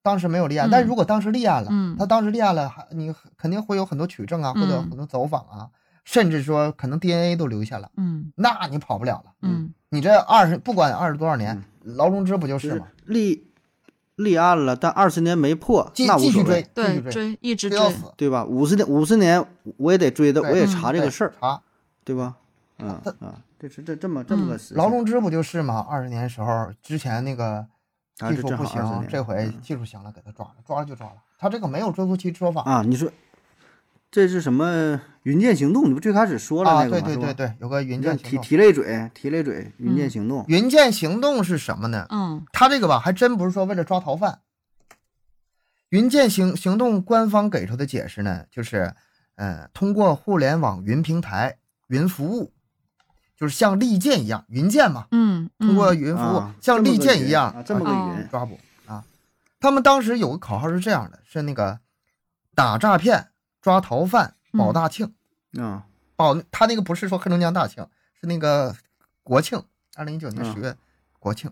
[0.03, 1.97] 当时没有立案，嗯但是如果当时立案了，嗯。
[1.99, 4.91] 他当时立案了，还你肯定会有很多取证啊，或者嗯。
[4.91, 5.69] 很多走访啊，
[6.07, 9.33] 甚至说可能 DNA 都留下了，嗯那你跑不了了。
[9.43, 12.87] 嗯你这二十不管二十多少年，劳荣枝不就就是是吗？
[13.05, 13.47] 立
[14.17, 17.79] 立案了，但二十年没破，继那无所谓继续追，，继对续追，一直追。
[17.79, 18.45] 到死，对吧？
[18.45, 19.45] 五十年五十年
[19.77, 21.61] 我也得追的，我也查这个事儿，查
[22.05, 22.37] 对吧？
[22.79, 24.77] 嗯他啊，这是这这么这么个嗯事情。
[24.77, 25.85] 劳荣枝不就是吗？
[25.89, 27.67] 二十年时候之前那个
[28.29, 31.15] 技术不行，年这回嗯技术行了，给他抓了，抓了就抓了。
[31.39, 33.11] 他这个没有追溯期说法啊，你说
[34.11, 35.89] 这是什么云剑行动？
[35.89, 37.07] 你不最开始说了啊，那个吗？
[37.07, 38.17] 对对对对，有个云剑。
[38.17, 40.45] 提提了一嘴，提了一嘴云剑嗯行动。
[40.49, 42.07] 云剑行动是什么呢？
[42.11, 44.41] 嗯他这个吧，还真不是说为了抓逃犯。
[45.91, 48.93] 云剑行行动官方给出的解释呢，就是，
[49.37, 52.53] 呃，通过互联网云平台、云服务，
[53.37, 59.05] 就是像利剑一样，云剑嘛，嗯，通过嗯云服务、啊像利这么个云剑一样啊，这么个哦云抓捕啊。
[59.61, 61.79] 他们当时有个口号是这样的，是那个
[62.55, 63.29] 打诈骗、
[63.67, 65.13] 抓逃犯、保嗯大庆。
[65.59, 67.85] 啊，保他那个不是说黑龙江大庆，
[68.21, 68.77] 是那个
[69.25, 69.61] 国庆，
[69.97, 70.77] 二零一九年十嗯月
[71.19, 71.51] 国庆。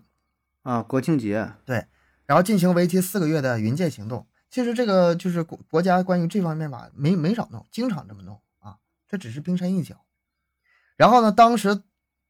[0.63, 1.87] 啊，国庆节对，
[2.25, 4.25] 然后进行为期四个月的云剑行动。
[4.49, 8.77] 其实这个就是国国家关于这方面吧，没没少弄，经常这么弄啊，
[9.09, 9.95] 这只是冰山一角。
[10.95, 11.81] 然后呢，当时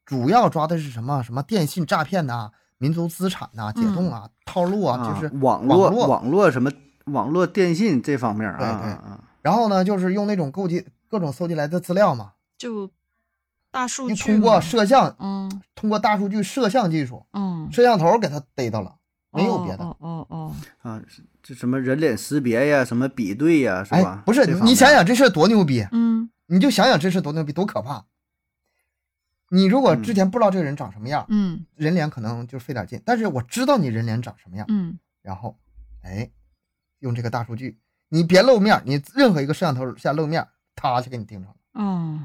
[0.04, 1.22] 主要抓的是什么？
[1.22, 6.72] 什么电信诈骗呐、民族资产呐、解冻啊、套路啊，就是网络网络什么
[7.04, 12.90] 网络电信这方面啊对对然后呢，就是用那种勾集各种搜集来的资料嘛，就
[13.70, 18.96] 大数据你通过摄像，嗯通过大数据摄像技术，嗯，摄像头给他逮到了，
[19.30, 19.84] 没有别的。
[19.84, 21.00] 哦哦啊，
[21.44, 28.04] 这什么人脸识别呀，什么比对呀，是哎吧？，不是你想，想这事多牛逼，嗯你就想想这事多牛逼，多可怕。
[29.50, 35.56] 你如果之前不知道这个人长什么样，嗯人脸可能就费点劲，但是我知道你人脸长什么样，嗯然后，
[36.02, 36.32] 哎，
[36.98, 37.78] 用这个大数据，
[38.08, 41.56] 你别露面，你任何一个摄像头下露面，他就给你盯上了。
[41.74, 42.20] 哦，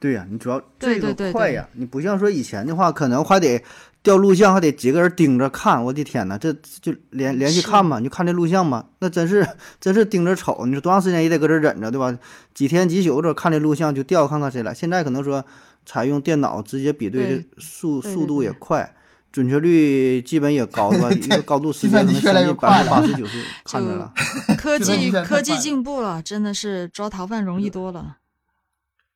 [0.00, 3.62] 对呀，你主要这个快呀，你不像说以前的话，可能还得
[4.02, 5.84] 调录像，还得几个人盯着看。
[5.84, 9.46] 我的天呐，这就连连续看嘛，你就看这录像嘛，那真是
[9.80, 12.16] 真是盯着瞅，你说多长时间也得搁这忍着，对吧？
[12.54, 14.72] 几天几宿这看这录像就调看看谁来。
[14.72, 15.44] 现在可能说
[15.84, 18.94] 采用电脑直接比对，这速速度也对快。
[19.30, 21.10] 准确率基本也高，对吧？
[21.10, 24.12] 一个高度识计别可能算机越来越百分之八十九十看着了。
[24.56, 28.18] 科技科技进步了，真的是抓逃犯容易多了。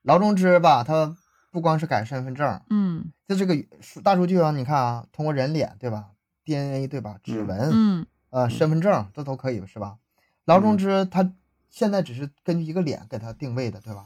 [0.02, 1.16] 劳中之吧，他
[1.50, 3.12] 不光是改身份证，嗯。
[3.26, 3.56] 在这个
[4.02, 6.06] 大数据上，你看啊，通过人脸对吧
[6.44, 8.06] ，DNA 对吧，指纹，嗯。
[8.30, 9.96] 呃，身份证这都可以是吧？
[10.44, 11.32] 劳中之他
[11.70, 14.04] 现在只是根据一个脸给他定位的，对吧？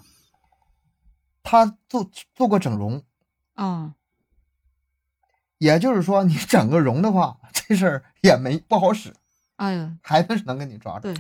[1.42, 3.02] 他做做过整容，
[3.54, 3.94] 哦
[5.58, 9.12] 也就是说你整个容的话，这事儿也没不好使，
[9.56, 11.14] 哎呀，还是能给你抓住，对，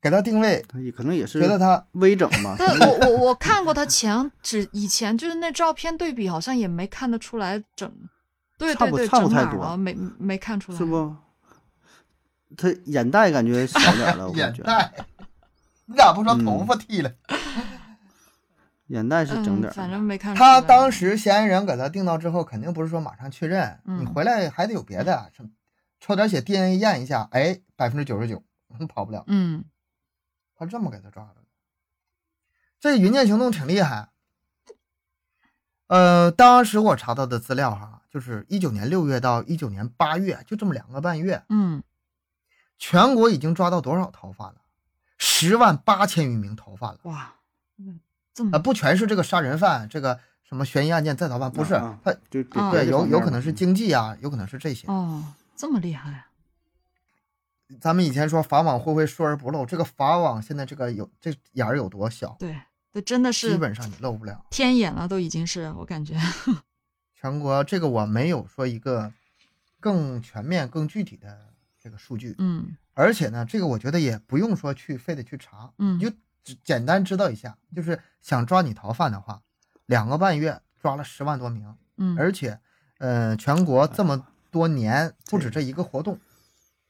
[0.00, 7.92] 给他定位，他也可能也是觉得他微整嘛， 但我我我看过他前只以前就是那照片对比，好像也没看得出来整，
[8.58, 9.76] 对对对，差不太多？
[9.76, 10.84] 没没看出来，是？
[10.84, 11.14] 不？
[12.56, 14.92] 他眼袋感觉小点了，我 感觉眼袋，
[15.86, 17.12] 你咋不说嗯头发剃了？
[18.90, 19.72] 眼袋是整嗯，点儿。
[19.72, 20.60] 反正没看出来。
[20.60, 25.30] 他当时嫌疑人给他定到之后，肯定不是说马上确认，嗯你回来还得有别的，
[26.00, 28.42] 抽点血 DNA 验一下，哎，百分之九十九
[28.88, 29.64] 跑不了，嗯
[30.56, 31.40] 他这么给他抓着的。
[32.80, 34.08] 这云剑行动挺厉害。
[35.86, 41.82] 呃，当时我查到的资料哈，就是一九年六月到一九年八月，就这么两个半月，嗯
[42.78, 44.56] 全国已经抓到多少逃犯了？
[45.18, 46.98] 十万八千余名逃犯了。
[47.02, 47.34] 哇，
[47.78, 54.86] 嗯这啊、么不全是这个杀人犯，这个什么悬疑案件在逃犯，不是他，就啊对，有有可嗯能是经济啊，有可能是这些。
[54.88, 56.26] 哦这么厉害啊？
[57.80, 62.58] 咱们以前说法网恢恢，疏而不漏，这个法网现在这个有这眼儿有多小，对，
[62.92, 64.44] 这真的是基本上你漏不了。
[64.50, 66.16] 天眼了，都已经是我感觉。
[67.14, 69.12] 全国这个我没有说一个
[69.78, 71.38] 更全面、更具体的
[71.78, 76.16] 这个数据，嗯而且呢，这个我觉得也不用说去非得去查，嗯你就只
[76.64, 79.40] 简单知道一下，就是想抓你逃犯的话，
[79.86, 82.58] 两个半月抓了十万多名，嗯，而且，
[82.98, 86.18] 呃，全国这么多年不止这一个活动，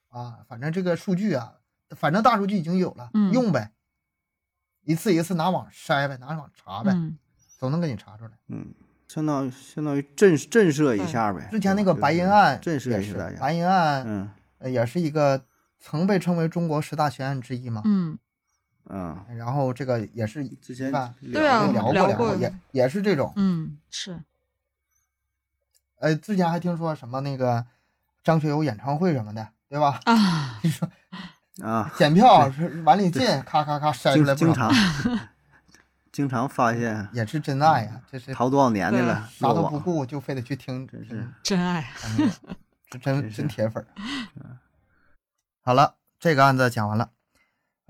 [0.09, 1.55] 啊，反正这个数据啊，
[1.91, 3.73] 反正大数据已经有了，嗯用呗，
[4.83, 7.19] 一次一次拿网筛呗，拿网查呗，嗯
[7.59, 8.31] 总能给你查出来。
[8.49, 8.73] 嗯，
[9.07, 11.49] 相当于相当于震震慑一下呗。
[11.51, 13.39] 之前那个白银案震慑也是一下大，家。
[13.39, 14.35] 白银案
[14.65, 15.45] 也是一个
[15.79, 17.83] 曾被称为中国十大悬案之一嘛。
[17.85, 18.19] 嗯
[18.93, 22.35] 嗯，然后这个也是之前吧对啊过聊聊过过。
[22.35, 23.33] 两，也也是这种。
[23.37, 24.21] 嗯是。
[26.01, 27.65] 呃，之前还听说什么那个
[28.25, 30.01] 张学友演唱会什么的，对吧？
[30.07, 30.89] 啊， 你说
[31.63, 34.73] 啊，检票是往里进，咔咔咔筛出来不少经经常
[36.11, 37.09] 经常发现。
[37.13, 41.29] 也是真爱呀、这是逃多少年的了，啥都不顾，就非得去听，真是。
[41.43, 41.87] 真爱。
[43.01, 43.87] 真真铁粉儿。
[45.63, 47.11] 好了，这个案子讲完了。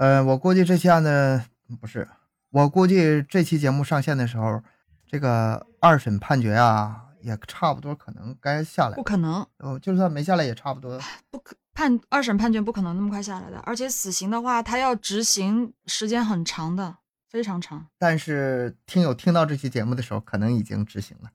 [0.01, 1.43] 呃，我估计这期案子
[1.79, 2.09] 不是，
[2.49, 4.63] 我估计这期节目上线的时候，
[5.07, 9.03] 这个二审判决啊，也差不多可能该下来不。
[9.03, 10.99] 可能，呃，就算没下来，也差不多。
[11.31, 16.97] 不可判二审判决不可能那么快下来的，而且死刑的话，他要执行时间很长的，
[17.29, 17.87] 非常长。
[17.99, 21.29] 但是听友听到这期节目的时候，可能已经执行了。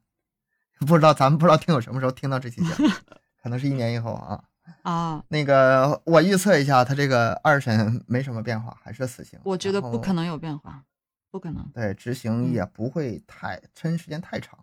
[0.80, 2.90] 不知道咱们不知道听友什么时候听到这期节目，
[3.44, 4.44] 可能是一年以后啊。
[4.84, 9.40] 啊， 那个 我预测一下，他这个二审没什么变化，还是死刑。
[9.44, 10.26] 我觉得不可能。
[10.26, 10.84] 有变化，
[11.32, 11.70] 不可能。
[11.74, 14.58] 对，执行嗯也不会太抻时间太长，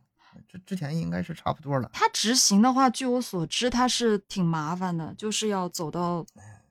[0.49, 1.89] 之之前应该是差不多了。
[1.93, 6.25] 他执行的话，据我所知，他是挺麻烦的，就是要走到，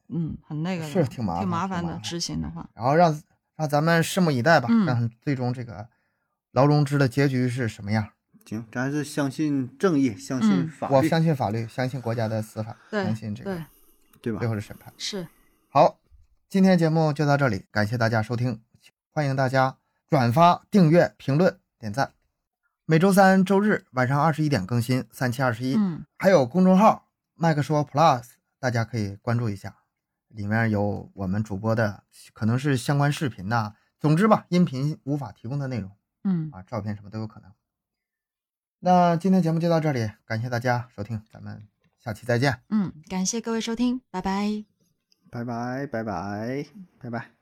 [0.10, 1.94] 嗯，很那个，是挺麻烦挺麻烦的。
[1.94, 3.22] 烦执行的话，然后让
[3.56, 5.88] 让咱们拭目以待吧，嗯看最终这个
[6.52, 8.10] 劳荣枝的结局是什么样。
[8.46, 13.64] 行，咱还是相信正义，相信嗯法律，我相信法律，相信国家的司法，相信这个对
[14.22, 14.48] 对吧最？
[14.48, 14.94] 后的审判。
[14.98, 15.28] 是，
[15.70, 16.00] 好，
[16.50, 18.62] 今天节目就到这里，感谢大家收听，
[19.12, 19.78] 欢迎大家
[20.10, 22.12] 转发、订阅、评论、点赞。
[22.86, 25.76] 每周三、周日晚上二十一点更新，三七二十一。
[25.78, 29.78] 嗯还有公众号麦克说 Plus，大家可以关注一下，
[30.28, 35.90] 里面有我们主播的可能是相关视频呐、总之吧，音频无法提供的内容
[36.24, 37.50] 嗯，啊，照片什么都有可能。
[38.84, 41.68] 那今天节目就到这里，感谢大家收听，咱们
[42.04, 42.62] 下期再见。
[42.70, 44.66] 嗯，感谢各位收听，拜拜。
[45.30, 46.66] 拜拜拜拜
[47.00, 47.41] 拜拜。